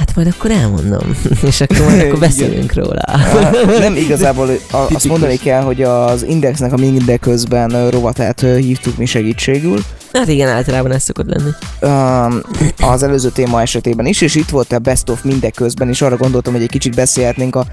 [0.00, 3.00] hát majd akkor elmondom, és akkor majd akkor beszélünk róla.
[3.04, 9.06] Á, Nem, igazából a, azt mondani kell, hogy az Indexnek a mindeközben rovatát hívtuk mi
[9.06, 9.78] segítségül.
[10.12, 11.50] Hát igen, általában ez szokott lenni.
[11.80, 12.40] Um,
[12.90, 16.52] az előző téma esetében is, és itt volt a Best of mindeközben, és arra gondoltam,
[16.52, 17.66] hogy egy kicsit beszélhetnénk a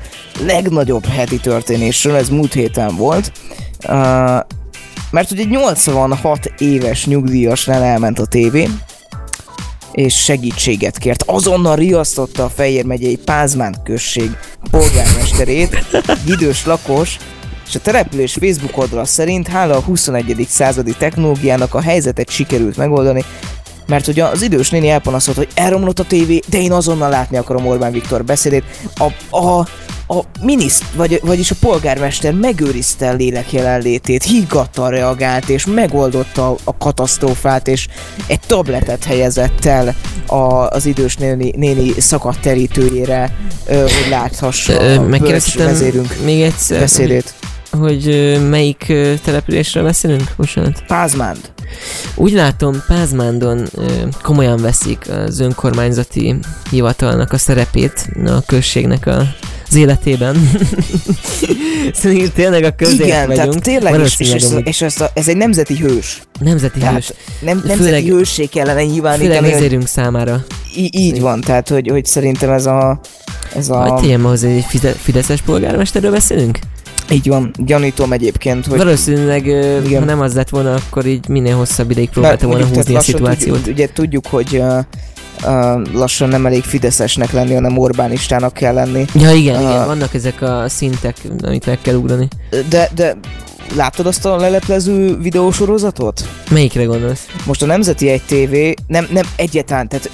[0.45, 3.31] legnagyobb heti történésről, ez múlt héten volt.
[3.87, 4.39] Uh,
[5.11, 8.69] mert ugye egy 86 éves nyugdíjasnál elment a tévé,
[9.97, 11.23] és segítséget kért.
[11.25, 14.31] Azonnal riasztotta a Fejér megyei Pázmán község
[14.71, 15.85] polgármesterét,
[16.27, 17.17] idős lakos,
[17.67, 20.45] és a település Facebook oldala szerint hála a 21.
[20.49, 23.23] századi technológiának a helyzetet sikerült megoldani,
[23.87, 27.67] mert ugye az idős néni elpanaszolt, hogy elromlott a tévé, de én azonnal látni akarom
[27.67, 28.63] Orbán Viktor beszédét.
[28.97, 29.67] A, a,
[30.07, 36.77] a miniszt, vagy, vagyis a polgármester megőrizte a lélek jelenlétét, higgadtan reagált, és megoldotta a
[36.77, 37.87] katasztrófát, és
[38.27, 39.95] egy tabletet helyezett el
[40.25, 46.41] a, az idős néni, néni szakadt terítőjére, ö, hogy láthassa Ö, a bölcs vezérünk még
[46.41, 47.33] egyszer, beszédét.
[47.71, 50.23] Hogy melyik településről beszélünk?
[50.37, 50.83] Bocsánat.
[50.87, 51.39] Pázmánd.
[52.15, 53.67] Úgy látom, Pázmándon
[54.21, 56.35] komolyan veszik az önkormányzati
[56.69, 59.17] hivatalnak a szerepét a községnek a,
[59.69, 60.35] az életében.
[61.93, 63.47] Szerintem tényleg a közért Igen, vagyunk.
[63.47, 66.21] tehát tényleg, és, és, ez, és ez, a, ez egy nemzeti hős.
[66.39, 67.05] nemzeti hős.
[67.05, 70.43] Tehát nem, nemzeti Főleg- hőssé kellene Főleg nyilvánítani, hogy vezérünk számára.
[70.75, 72.99] í- így van, tehát hogy, hogy szerintem ez a...
[73.55, 76.59] Ez a tegyem hozzá, hogy egy Fide- Fideszes polgármesterről beszélünk?
[77.11, 78.77] Így van, gyanítom egyébként, hogy...
[78.77, 79.99] Valószínűleg, Igen.
[79.99, 83.55] ha nem az lett volna, akkor így minél hosszabb ideig próbálta volna húzni a szituációt.
[83.55, 84.77] Tudjuk, ugye tudjuk, hogy uh,
[85.43, 89.05] uh, lassan nem elég fideszesnek lenni, hanem Orbánistának kell lenni.
[89.13, 89.61] Ja igen, Ah.
[89.61, 92.27] igen, vannak ezek a szintek, amit meg kell ugrani.
[92.69, 93.17] De, de
[93.75, 96.29] láttad azt a leleplező videósorozatot?
[96.49, 97.25] Melyikre gondolsz?
[97.45, 100.09] Most a Nemzeti egy TV nem, nem egyetlen, tehát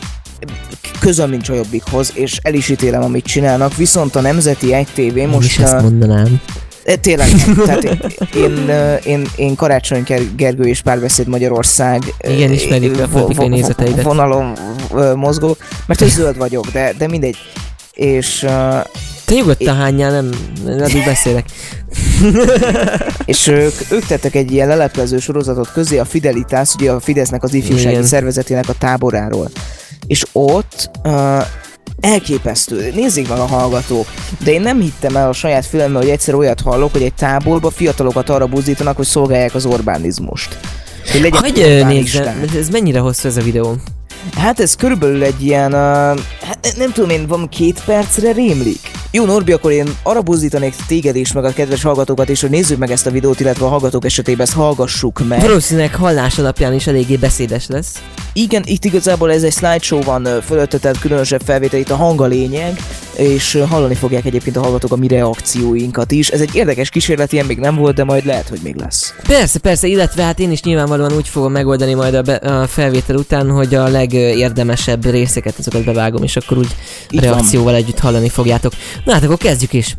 [0.99, 5.15] közöm nincs a jobbikhoz, és el is ítélem, amit csinálnak, viszont a Nemzeti egy TV
[5.15, 5.47] Most most...
[5.47, 6.41] is ezt uh, mondanám.
[7.01, 7.27] Tényleg,
[7.65, 8.01] tehát én,
[8.35, 8.67] én,
[9.05, 14.03] én, én Karácsony Ger- Gergő és Párbeszéd Magyarország Igen, ismerjük a politikai nézeteidet.
[14.03, 14.57] Vonalon
[14.93, 17.35] ö, mozgok, mert hogy zöld vagyok, de, de mindegy.
[17.93, 18.45] És,
[19.25, 20.29] Te nyugodtan hányjál, nem,
[20.81, 21.45] addig beszélek.
[23.25, 27.53] és ők, ők tettek egy ilyen leleplező sorozatot közé a Fidelitas, ugye a Fidesznek az
[27.53, 28.03] ifjúsági Igen.
[28.03, 29.49] szervezetének a táboráról.
[30.07, 31.43] És ott uh,
[31.99, 34.07] elképesztő, nézzék meg a hallgatók,
[34.43, 37.69] de én nem hittem el a saját fülemmel, hogy egyszer olyat hallok, hogy egy táborba
[37.69, 40.59] fiatalokat arra buzdítanak, hogy szolgálják az Orbánizmust.
[41.11, 43.75] Hogy legyen Hogy nézzem, ez mennyire hosszú ez a videó?
[44.35, 48.91] Hát ez körülbelül egy ilyen, uh, hát nem tudom én, van két percre rémlik.
[49.15, 52.77] Jó Norbi, akkor én arra buzdítanék téged is, meg a kedves hallgatókat is, hogy nézzük
[52.77, 55.41] meg ezt a videót, illetve a hallgatók esetében ezt hallgassuk meg.
[55.41, 58.01] Valószínűleg hallás alapján is eléggé beszédes lesz.
[58.33, 62.25] Igen, itt igazából ez egy slideshow van fölötte, tehát különösebb felvétel, itt a hang a
[62.25, 62.79] lényeg,
[63.15, 66.29] és hallani fogják egyébként a hallgatók a mi reakcióinkat is.
[66.29, 69.13] Ez egy érdekes kísérlet, ilyen még nem volt, de majd lehet, hogy még lesz.
[69.27, 73.15] Persze, persze, illetve hát én is nyilvánvalóan úgy fogom megoldani majd a, be, a felvétel
[73.15, 76.75] után, hogy a legérdemesebb részeket azokat bevágom, és akkor úgy
[77.09, 77.29] Így van.
[77.29, 78.73] reakcióval együtt hallani fogjátok.
[79.05, 79.95] Na hát akkor kezdjük is.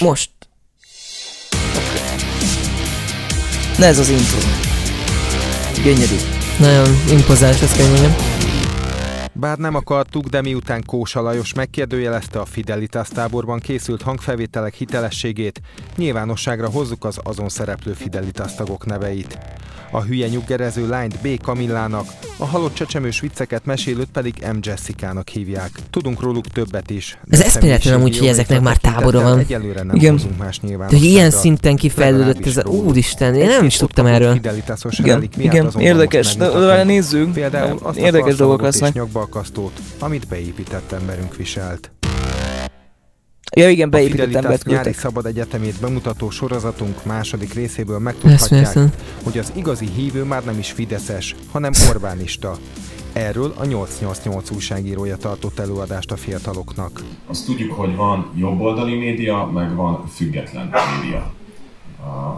[0.00, 0.30] Most.
[3.78, 4.38] Na ez az intro.
[5.84, 6.29] Gyönyörű.
[6.60, 8.12] Nagyon impozáns, azt kell mondjam.
[9.32, 15.60] Bár nem akartuk, de miután Kósa Lajos megkérdőjelezte a Fidelitas táborban készült hangfelvételek hitelességét,
[15.96, 19.38] nyilvánosságra hozzuk az azon szereplő Fidelitas tagok neveit.
[19.90, 21.42] A hülye nyuggerező lányt B.
[21.42, 24.58] Kamillának, a halott csecsemős vicceket mesélőt pedig M.
[24.60, 25.70] Jessica-nak hívják.
[25.90, 27.18] Tudunk róluk többet is.
[27.30, 29.38] Ez eszméletlen amúgy, hogy ezeknek már tábora van.
[29.38, 30.12] Egyelőre nem Igen.
[30.12, 34.40] hozunk más De hogy ilyen szinten kifejlődött ez Úristen, én nem is tudtam erről.
[34.98, 37.32] Igen, igen, érdekes, de nézzünk.
[37.32, 38.92] Például azt Érdekes a dolgok lesznek.
[38.92, 41.90] nyakbalkasztót, amit beépített emberünk viselt.
[43.56, 48.78] Ja igen, A beépített embert nyári szabad egyetemét bemutató sorozatunk második részéből megtudhatják,
[49.24, 52.56] hogy az igazi hívő már nem is fideszes, hanem Orbánista.
[53.12, 57.02] Erről a 888 újságírója tartott előadást a fiataloknak.
[57.26, 60.70] Azt tudjuk, hogy van jobboldali média, meg van független
[61.02, 61.32] média.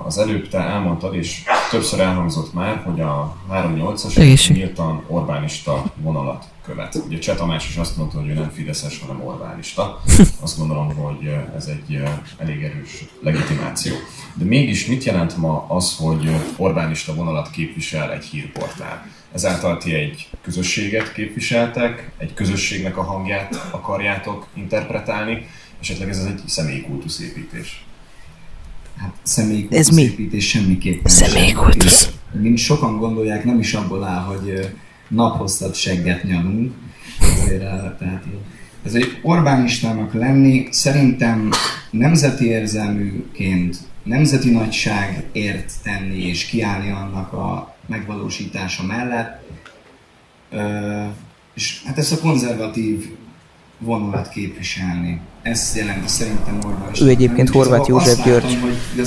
[0.05, 4.57] Az előbb te elmondtad, és többször elhangzott már, hogy a 3-8-as Egészség.
[4.57, 6.95] nyíltan Orbánista vonalat követ.
[7.07, 10.03] Ugye Cseh Tamás is azt mondta, hogy ő nem Fideszes, hanem Orbánista.
[10.43, 13.95] Azt gondolom, hogy ez egy eh, elég erős legitimáció.
[14.35, 19.07] De mégis mit jelent ma az, hogy Orbánista vonalat képvisel egy hírportál?
[19.33, 25.47] Ezáltal ti egy közösséget képviseltek, egy közösségnek a hangját akarjátok interpretálni,
[25.81, 27.85] esetleg ez egy személyi kultuszépítés.
[28.97, 29.95] Hát személyi Ez mi?
[29.95, 32.13] kultuszépítés semmiképpen Személyi sem.
[32.33, 34.75] Mint sokan gondolják, nem is abból áll, hogy
[35.09, 36.73] naphosszat segget nyalunk.
[37.43, 38.37] Azért, áll, tehát ö,
[38.87, 41.51] ez egy Orbánistának lenni szerintem
[41.91, 49.49] nemzeti érzelműként, nemzeti nagyságért tenni és kiállni annak a megvalósítása mellett.
[50.51, 51.05] Ö,
[51.55, 53.09] és hát ezt a konzervatív
[53.79, 55.21] vonalat képviselni.
[55.43, 58.59] Ez jelenti szerintem Orbán Ő egyébként Horváth József György,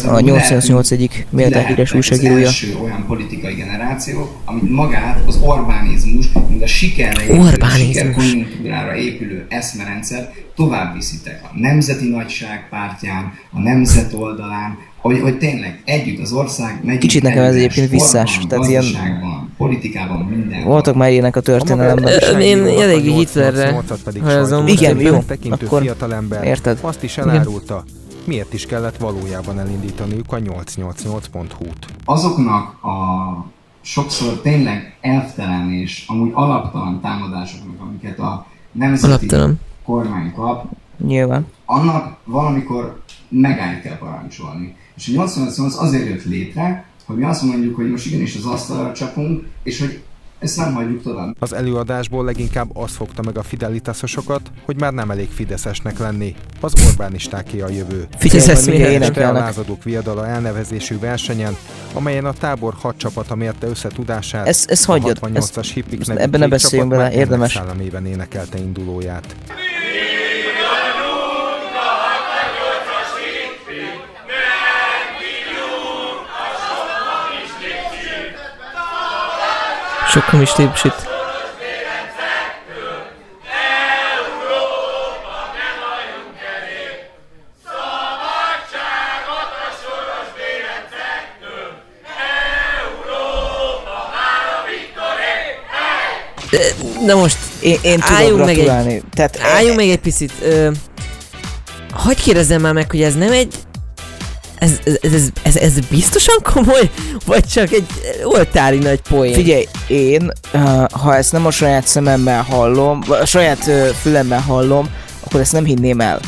[0.06, 2.38] a 88 egyik méltán híres újságírója.
[2.38, 9.46] Az első olyan politikai generáció, amit magát az Orbánizmus, mint a sikerre épülő, sikerkonjunktúrára épülő
[9.50, 16.32] eszmerendszer tovább viszitek a nemzeti nagyság pártján, a nemzet oldalán, hogy, hogy tényleg együtt az
[16.34, 16.98] ország megy.
[16.98, 18.86] Kicsit nekem ez egyébként visszás, tehát ilyen-
[19.58, 20.64] politikában, minden.
[20.64, 22.14] Voltak már ilyenek a történelemben.
[22.34, 24.68] Ö, én eléggé Hitlerre 88-at pedig hajazom.
[24.68, 26.78] sajnos Igen, jó, tekintő akkor fiatalember érted.
[26.82, 27.84] azt is elárulta,
[28.24, 31.86] miért is kellett valójában elindítaniuk a 888.hu-t.
[32.06, 32.96] azoknak a
[33.82, 39.60] sokszor tényleg elvtelen és amúgy alaptalan támadásoknak, amiket a nemzeti Alaptalan.
[39.86, 40.66] kormány kap,
[41.06, 41.46] Nyilván.
[41.66, 44.76] annak valamikor megállt kell parancsolni.
[44.98, 48.94] És a 88 azért jött létre, hogy mi azt mondjuk, hogy most igenis az asztalra
[48.94, 50.00] csapunk, és hogy
[50.40, 51.36] ezt nem hagyjuk tovább.
[51.40, 56.36] Az előadásból leginkább az fogta meg a fidelitásosokat, hogy már nem elég fideszesnek lenni.
[56.62, 58.08] Az Orbánistáké a jövő.
[58.22, 59.42] Ez Este a énekelnek.
[59.42, 61.56] lázadók viadala elnevezésű versenyen,
[61.94, 64.48] amelyen a tábor hat csapata mérte össze tudását.
[64.48, 67.52] Ezt- ezt a hagyjad, 68-as hippik nevű ebben ne beszéljünk bele, érdemes.
[67.52, 69.36] Szellemében énekelte indulóját.
[80.16, 80.94] Sokkal is lépsít.
[97.06, 99.04] Na most, Én, én tudom Álljunk meg egy-.
[99.14, 100.32] Tehát álljunk meg egy picit.
[100.42, 100.72] Ö,
[101.92, 103.56] hogy kérdezzem már meg, hogy ez nem egy...
[104.66, 106.90] Ez, ez, ez, ez, ez biztosan komoly?
[107.26, 107.86] Vagy csak egy
[108.24, 109.34] oltári nagy poén?
[109.34, 110.32] Figyelj, én,
[110.92, 113.70] ha ezt nem a saját szememmel hallom, vagy a saját
[114.02, 114.90] fülemmel hallom,
[115.26, 116.20] akkor ezt nem hinném el.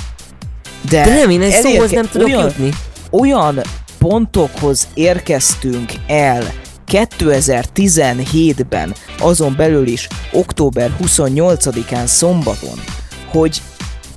[0.89, 2.69] De, De nem, én egy szóhoz elérke- nem tudok olyan, jutni.
[3.11, 3.61] olyan
[3.97, 6.53] pontokhoz érkeztünk el
[6.91, 12.79] 2017-ben, azon belül is október 28-án szombaton,
[13.31, 13.61] hogy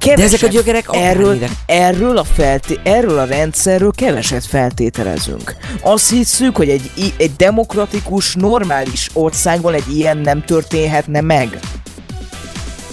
[0.00, 5.54] De keveset, ezek a gyökerek erről, erről, a felté- erről a rendszerről keveset feltételezünk.
[5.80, 11.58] Azt hiszük, hogy egy, egy demokratikus, normális országban egy ilyen nem történhetne meg.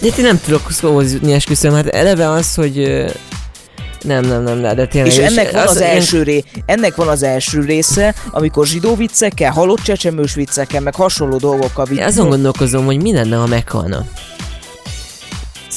[0.02, 1.74] De én nem tudok szóhoz jutni, esküszöm.
[1.74, 3.06] Hát eleve az, hogy...
[4.02, 5.12] Nem, nem, nem, de, de tényleg.
[5.12, 9.52] És ennek van az, én- első ré, ennek van az első része, amikor zsidó viccekkel,
[9.52, 14.06] halott csecsemős viccekkel, meg hasonló dolgokkal Én vic- azon gondolkozom, hogy mi lenne, ha meghalna.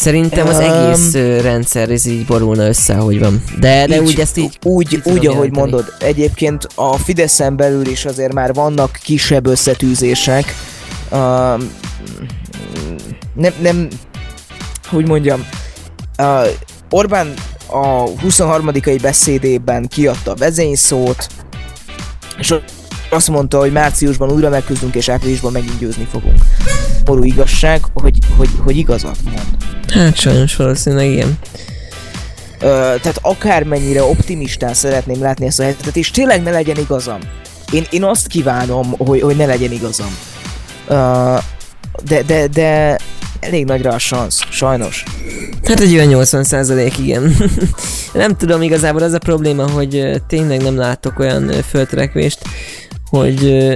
[0.01, 3.43] Szerintem az egész ö, rendszer ez így borulna össze, ahogy van.
[3.59, 4.59] De, de Így, úgy ezt így...
[4.63, 5.59] úgy, úgy ahogy jelenteni.
[5.59, 5.93] mondod.
[5.99, 10.55] Egyébként a Fideszen belül is azért már vannak kisebb összetűzések.
[11.11, 11.19] Uh,
[13.35, 13.89] nem, nem,
[14.89, 15.47] hogy mondjam,
[16.19, 16.47] uh,
[16.91, 17.35] Orbán
[17.67, 18.71] a 23.
[19.03, 21.27] beszédében kiadta a vezényszót,
[22.39, 22.55] és
[23.11, 26.39] azt mondta, hogy márciusban újra megküzdünk, és áprilisban megint győzni fogunk.
[27.05, 29.57] Morú igazság, hogy, hogy, hogy igazat mond.
[29.89, 31.39] Hát sajnos valószínűleg igen.
[32.61, 37.19] Ö, tehát akármennyire optimistán szeretném látni ezt a helyzetet, és tényleg ne legyen igazam.
[37.73, 40.17] Én, én azt kívánom, hogy, hogy ne legyen igazam.
[40.87, 41.37] Ö,
[42.05, 42.99] de, de, de
[43.41, 45.05] elég nagyra a szansz, sajnos.
[45.65, 47.37] Hát egy olyan 80 százalék, igen.
[48.13, 52.39] nem tudom, igazából az a probléma, hogy tényleg nem látok olyan ö, föltörekvést,
[53.11, 53.69] hogy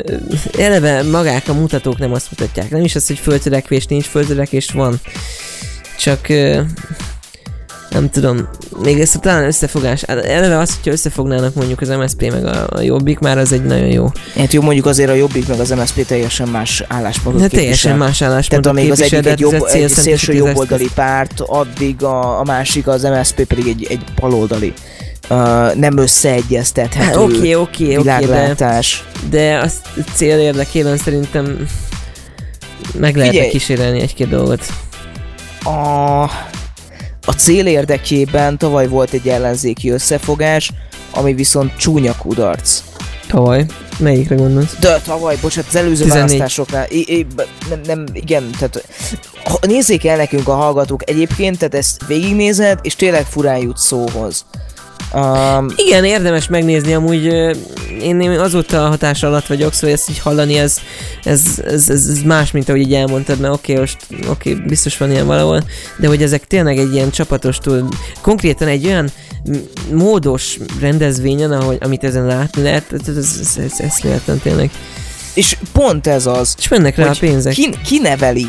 [0.59, 2.71] eleve magák a mutatók nem azt mutatják.
[2.71, 5.01] Nem is az, hogy föltörekvés nincs, föltörekvés van.
[5.99, 6.29] Csak
[7.95, 8.49] nem tudom,
[8.83, 12.81] még ezt a talán összefogás, eleve az, hogyha összefognának mondjuk az MSZP meg a, a
[12.81, 14.11] Jobbik, már az egy nagyon jó.
[14.37, 17.75] Hát jó, mondjuk azért a Jobbik meg az MSZP teljesen más álláspontot Hát képvisel.
[17.75, 22.39] teljesen más Tehát álláspontot amíg az egyik egy, jobb, egy szélső jobboldali párt, addig a,
[22.41, 24.73] a másik az MSZP pedig egy, egy baloldali.
[25.31, 29.05] Uh, nem összeegyeztethető Hát, Oké, oké, oké, de, világlátás.
[29.31, 31.69] de azt cél érdekében szerintem
[32.99, 33.51] meg lehetne Figyelj.
[33.51, 34.67] kísérelni egy-két dolgot.
[35.65, 36.23] A,
[37.27, 40.73] a cél érdekében tavaly volt egy ellenzéki összefogás,
[41.11, 42.83] ami viszont csúnya kudarc.
[43.29, 43.67] Tavaly.
[43.99, 44.77] Melyikre gondolsz?
[44.81, 46.15] De tavaly, bocsánat, az előző 14.
[46.29, 47.27] választásoknál, I, I,
[47.69, 48.85] nem, nem, igen, tehát
[49.45, 54.45] ha- nézzék el nekünk a hallgatók egyébként, tehát ezt végignézed, és tényleg furán jut szóhoz.
[55.15, 57.25] Um, Igen, érdemes megnézni, amúgy
[58.01, 60.77] én, én azóta a hatás alatt vagyok, szóval ezt így hallani, ez,
[61.25, 63.97] ez, ez, ez, más, mint ahogy így elmondtad, mert oké, most
[64.29, 65.63] oké, biztos van ilyen valahol,
[65.99, 67.89] de hogy ezek tényleg egy ilyen csapatos túl,
[68.21, 69.11] konkrétan egy olyan
[69.93, 74.71] módos rendezvényen, ahogy, amit ezen látni lehet, ez, ez, ez, ez eszméletlen tényleg.
[75.35, 77.53] és pont ez az, És mennek rá a pénzek.
[77.53, 78.47] ki, kineveli,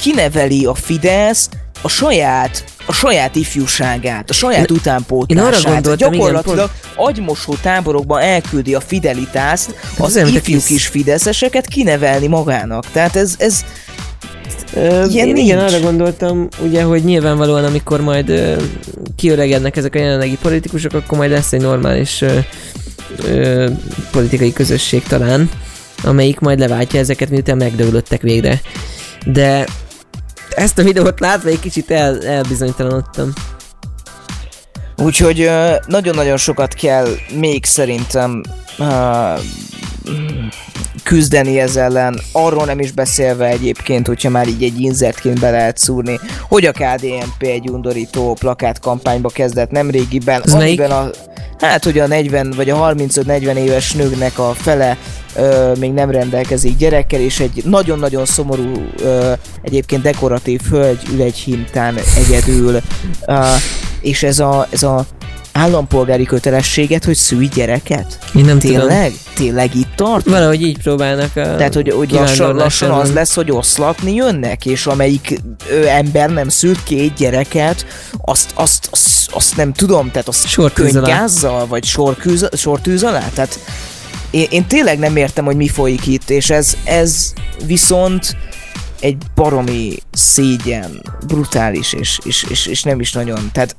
[0.00, 1.48] kineveli a Fidesz
[1.86, 5.52] a saját a saját ifjúságát, a saját Én- utánpótlását.
[5.54, 10.54] én arra gondoltam, igen, Gyakorlatilag agymosó táborokban elküldi a fidelitást, az olyan, mint a ifjú
[10.56, 12.84] kis- kis fideszeseket kinevelni magának.
[12.92, 13.64] Tehát ez, ez
[14.74, 15.72] Ö, Ilyen én igen, nincs.
[15.72, 18.56] arra gondoltam, ugye, hogy nyilvánvalóan, amikor majd ö,
[19.16, 22.38] kiöregednek ezek a jelenlegi politikusok, akkor majd lesz egy normális ö,
[23.24, 23.68] ö,
[24.10, 25.50] politikai közösség talán,
[26.02, 28.60] amelyik majd leváltja ezeket, miután megdőlöttek végre.
[29.24, 29.64] De
[30.56, 33.32] ezt a videót látva egy kicsit el, elbizonytalanodtam.
[34.96, 35.50] Úgyhogy
[35.86, 38.42] nagyon-nagyon sokat kell még szerintem
[41.06, 42.20] küzdeni ez ellen.
[42.32, 46.72] Arról nem is beszélve egyébként, hogyha már így egy inzertként be lehet szúrni, hogy a
[46.72, 50.80] KDNP egy undorító plakátkampányba kezdett nemrégiben, melyik?
[50.80, 51.10] amiben a
[51.58, 54.96] Hát, hogy a 40 vagy a 35-40 éves nőknek a fele
[55.36, 59.32] ö, még nem rendelkezik gyerekkel, és egy nagyon-nagyon szomorú, ö,
[59.62, 62.80] egyébként dekoratív hölgy ül egy hintán egyedül,
[63.26, 63.44] ö,
[64.00, 65.06] és ez a, ez a
[65.56, 68.18] állampolgári kötelességet, hogy szülj gyereket?
[68.34, 68.76] Én nem tudom.
[68.76, 69.12] Tényleg?
[69.34, 70.28] Tényleg itt tart?
[70.28, 74.86] Valahogy így próbálnak a Tehát, hogy, hogy lassan, lassan az lesz, hogy oszlatni jönnek, és
[74.86, 75.40] amelyik
[75.70, 77.86] ö, ember nem szült két gyereket,
[78.20, 83.28] azt, azt, azt, azt nem tudom, tehát azt könygázzal, vagy sorkűz, sortűz alá?
[83.34, 83.58] Tehát
[84.30, 87.32] én, én tényleg nem értem, hogy mi folyik itt, és ez, ez
[87.66, 88.36] viszont
[89.06, 93.76] egy baromi szégyen, brutális, és, és, és, és nem is nagyon, tehát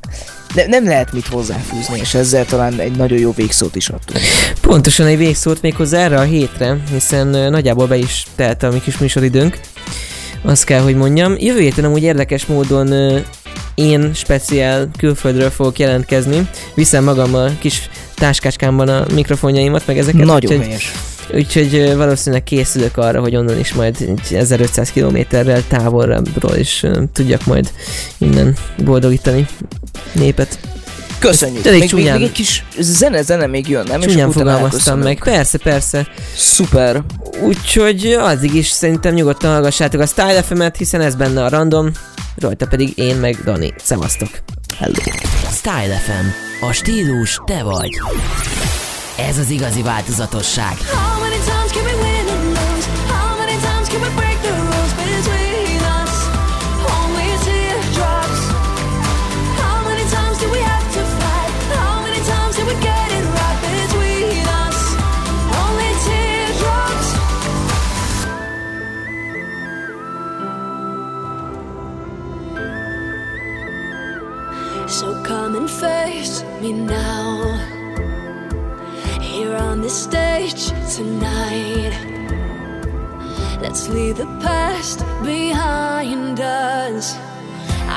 [0.55, 4.19] ne, nem lehet mit hozzáfűzni, és ezzel talán egy nagyon jó végszót is adtunk.
[4.61, 8.81] Pontosan egy végszót még hozzá erre a hétre, hiszen nagyjából be is telt a mi
[8.81, 9.59] kis műsoridőnk.
[10.41, 11.35] Azt kell, hogy mondjam.
[11.37, 13.21] Jövő héten amúgy érdekes módon
[13.75, 16.49] én speciál külföldről fogok jelentkezni.
[16.75, 20.25] Viszem magammal kis táskácskámban a mikrofonjaimat, meg ezeket.
[20.25, 20.91] Nagyon úgyhogy, helyes.
[21.33, 27.71] Úgyhogy valószínűleg készülök arra, hogy onnan is majd egy 1500 kilométerrel távolról is tudjak majd
[28.17, 29.47] innen boldogítani
[30.11, 30.59] népet.
[31.19, 31.65] Köszönjük.
[31.65, 33.99] Elég Még, csúnyán- még egy kis zene, zene még jön, nem?
[33.99, 35.19] Csúnyán fogalmaztam meg.
[35.23, 36.07] Persze, persze.
[36.35, 37.03] Szuper.
[37.41, 41.91] Úgyhogy addig is szerintem nyugodtan hallgassátok a Style FM-et, hiszen ez benne a random,
[42.39, 43.73] rajta pedig én meg Dani.
[43.83, 44.29] Szevasztok!
[44.77, 44.93] Hello.
[45.51, 46.25] Style FM.
[46.65, 47.89] A stílus te vagy.
[49.17, 50.77] Ez az igazi változatosság.
[74.97, 77.76] So face me now
[79.47, 81.93] here on this stage tonight.
[83.61, 87.15] Let's leave the past behind us.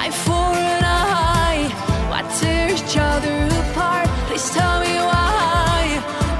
[0.00, 1.62] Eye for an eye,
[2.10, 4.08] why tear each other apart?
[4.28, 5.82] Please tell me why.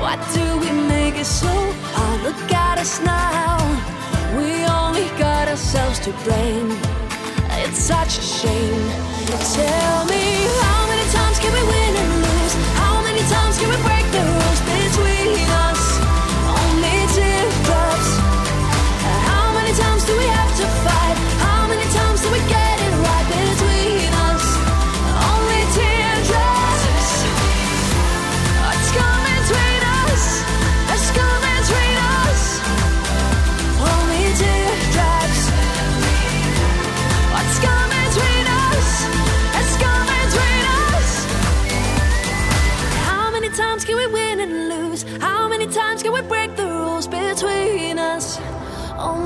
[0.02, 1.54] Why do we make it so
[1.94, 2.18] hard?
[2.26, 3.56] Look at us now.
[4.38, 4.50] We
[4.80, 6.70] only got ourselves to blame.
[7.64, 8.84] It's such a shame.
[9.58, 10.24] Tell me
[10.64, 12.54] how many times can we win and lose?
[12.82, 13.99] How many times can we break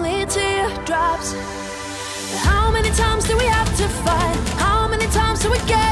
[0.04, 1.32] Only teardrops.
[2.44, 4.36] How many times do we have to fight?
[4.58, 5.83] How many times do we get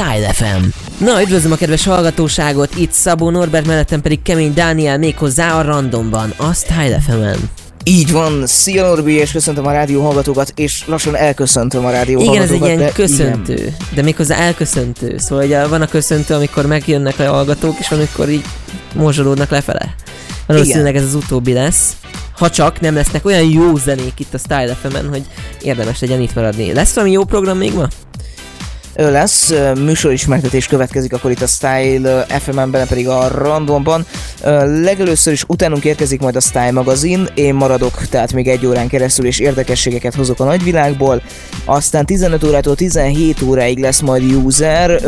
[0.00, 0.64] Style FM.
[1.04, 6.32] Na, üdvözlöm a kedves hallgatóságot, itt Szabó Norbert, mellettem pedig Kemény Dániel méghozzá a randomban,
[6.36, 7.50] a Style FM-en.
[7.84, 12.42] Így van, szia Norbi, és köszöntöm a rádió hallgatókat, és lassan elköszöntöm a rádió Igen,
[12.42, 12.68] ez egy hallgatókat.
[12.68, 13.74] ilyen de köszöntő, igen.
[13.94, 15.18] de méghozzá elköszöntő.
[15.18, 18.44] Szóval ugye van a köszöntő, amikor megjönnek a hallgatók, és van, amikor így
[18.94, 19.94] morzsolódnak lefele.
[20.46, 21.96] Valószínűleg ez az utóbbi lesz.
[22.38, 25.22] Ha csak nem lesznek olyan jó zenék itt a Style FM-en, hogy
[25.62, 26.72] érdemes legyen itt maradni.
[26.72, 27.88] Lesz valami jó program még ma?
[28.94, 34.06] Lesz, műsorismertetés következik akkor itt a Style FM-en, benne pedig a Randomban.
[34.82, 39.26] Legelőször is utánunk érkezik majd a Style magazin, én maradok, tehát még egy órán keresztül,
[39.26, 41.22] és érdekességeket hozok a nagyvilágból.
[41.64, 45.00] Aztán 15 órától 17 óráig lesz majd user,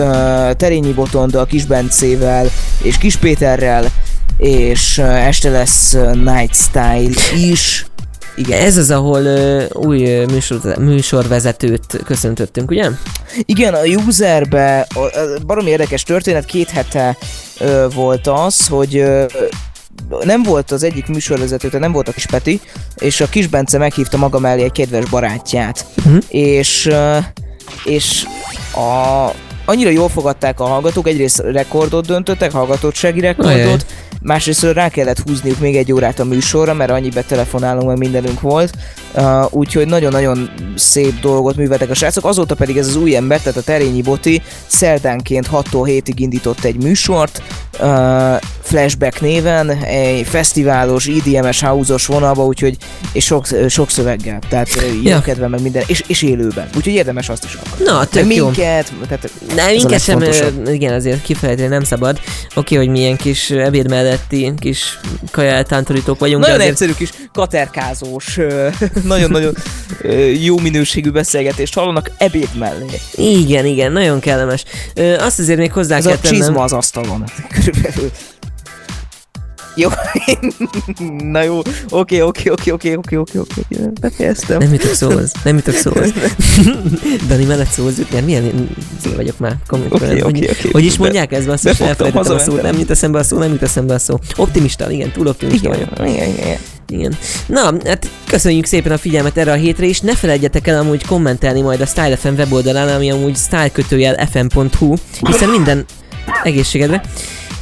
[0.57, 2.51] Terényi Botondal, Kis Bencével
[2.83, 3.85] és Kis Péterrel,
[4.37, 7.87] és este lesz Night Style is.
[8.35, 8.61] Igen.
[8.61, 12.91] Ez az, ahol uh, új műsor, műsorvezetőt köszöntöttünk, ugye?
[13.45, 17.17] Igen, a userbe a, a baromi érdekes történet, két hete
[17.59, 19.25] ö, volt az, hogy ö,
[20.25, 22.61] nem volt az egyik műsorvezető, tehát nem volt a kis Peti,
[22.97, 25.87] és a kis Bence meghívta maga mellé egy kedves barátját.
[26.05, 26.17] Mhm.
[26.29, 27.19] És, ö,
[27.85, 28.25] és
[28.75, 29.29] a,
[29.65, 33.77] annyira jól fogadták a hallgatók, egyrészt rekordot döntöttek, hallgatottsági rekordot, Ajaj.
[34.23, 38.73] Másrészt rá kellett húzniuk még egy órát a műsorra, mert annyi betelefonálunk, meg mindenünk volt.
[39.15, 42.25] Uh, úgyhogy nagyon-nagyon szép dolgot műveltek a srácok.
[42.25, 46.83] Azóta pedig ez az új ember, tehát a Terényi Boti szerdánként 6-tól 7-ig indított egy
[46.83, 47.43] műsort,
[47.81, 52.77] uh, Flashback néven, egy fesztiválos, IDM-es, house vonalba, úgyhogy
[53.13, 55.21] és sok, sok szöveggel, tehát uh, jó Ja.
[55.21, 56.69] kedve meg minden, és, és élőben.
[56.77, 57.85] Úgyhogy érdemes azt is hallgatni.
[57.85, 58.45] Na, tök Meg jó.
[58.45, 60.23] minket, tehát Nem, minket sem,
[60.67, 62.21] igen, azért kifejteni nem szabad.
[62.55, 64.99] Oké, hogy milyen kis ebéd melletti kis
[65.31, 68.39] kaja eltántorítók vagyunk, Nagyon azért egyszerű kis katerkázós,
[69.05, 69.55] nagyon-nagyon
[70.43, 72.87] jó minőségű beszélgetést hallanak ebéd mellé.
[73.17, 74.65] igen, igen, nagyon kellemes.
[75.19, 76.39] Azt azért még hozzá Ez kell a tennem.
[76.39, 77.25] csizma az asztalon.
[77.65, 78.11] Körülbelül.
[79.77, 79.89] Jó,
[81.23, 81.61] na jó,
[81.91, 83.55] oké, oké, oké, oké, oké, oké, oké,
[84.01, 84.59] befejeztem.
[84.59, 86.13] Nem jutok szóhoz, nem jutok szóhoz.
[87.29, 88.69] Dani mellett szóhoz hát milyen
[89.03, 89.57] zé vagyok már.
[89.67, 90.69] Kom- Oké, hogy, oké, oké.
[90.73, 93.51] hogy is mondják ez, basszus, Befogtam, elfelejtettem a szót, nem jut eszembe a szó, nem
[93.53, 94.19] jut eszembe a szó.
[94.37, 95.89] Optimista, igen, túl optimista vagyok.
[95.99, 96.59] Igen, igen, igen.
[96.89, 97.17] Igen.
[97.47, 101.61] Na, hát köszönjük szépen a figyelmet erre a hétre, és ne felejtjetek el amúgy kommentelni
[101.61, 104.95] majd a Style FM weboldalán, ami amúgy stylekötőjel.fm.hu,
[105.27, 105.85] hiszen minden
[106.43, 107.03] egészségedre,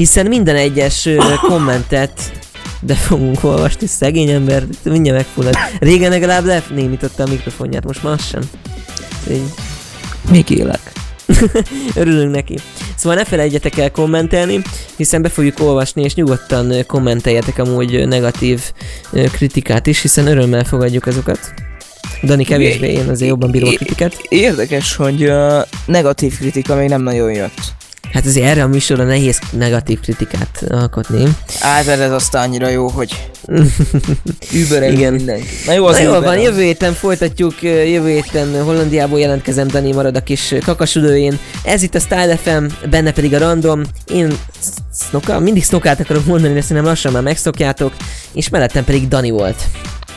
[0.00, 1.08] hiszen minden egyes
[1.48, 2.32] kommentet
[2.80, 5.54] de fogunk olvasni, szegény ember, mindjárt megfullad.
[5.80, 8.42] Régen legalább lenémította a mikrofonját, most már az sem.
[9.30, 9.42] Így
[10.30, 10.92] Még élek.
[11.94, 12.58] Örülünk neki.
[12.96, 14.62] Szóval ne felejtjetek el kommentelni,
[14.96, 18.72] hiszen be fogjuk olvasni, és nyugodtan kommenteljetek amúgy negatív
[19.32, 21.54] kritikát is, hiszen örömmel fogadjuk azokat.
[22.22, 24.16] Dani kevésbé, én azért jobban bírok a kritikát.
[24.28, 27.78] Érdekes, hogy uh, negatív kritika még nem nagyon jött.
[28.12, 31.24] Hát azért erre a műsorra nehéz negatív kritikát alkotni.
[31.60, 33.30] Át ez aztán annyira jó, hogy
[34.64, 35.12] Uber Igen.
[35.12, 35.46] mindenki.
[35.66, 40.16] Na jó, az Na jól van, jövő héten folytatjuk, jövő héten Hollandiából jelentkezem, Dani marad
[40.16, 41.38] a kis kakasülőjén.
[41.64, 43.82] Ez itt a Style FM, benne pedig a Random.
[44.06, 44.32] Én
[45.08, 47.92] snoka, mindig snokát akarok mondani, de szerintem lassan már megszokjátok,
[48.32, 49.62] és mellettem pedig Dani volt.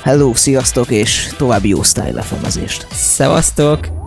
[0.04, 2.88] Hello, sziasztok, és további jó style lefemezést.
[2.92, 4.03] Szevasztok!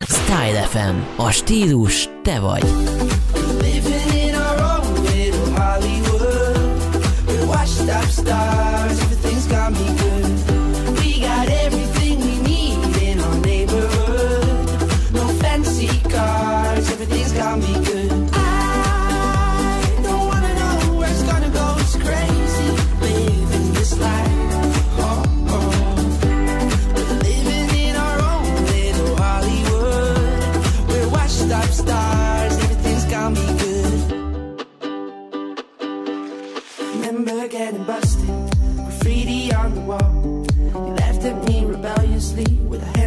[0.00, 0.94] Style FM.
[1.16, 2.62] A stílus te vagy.
[3.60, 6.56] Living in our own little Hollywood.
[7.26, 8.63] We're washed up stars,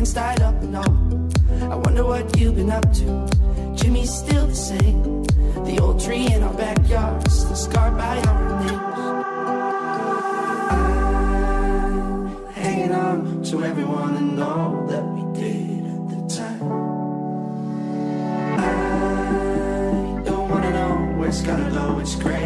[0.07, 1.71] hands tied up and all.
[1.71, 3.27] I wonder what you've been up to.
[3.75, 5.23] Jimmy's still the same.
[5.65, 8.73] The old tree in our backyard, still scarred by our names.
[12.39, 16.61] I'm hanging on to everyone and all that we did at the time.
[18.59, 21.99] I don't wanna know where it's gonna go.
[21.99, 22.36] It's crazy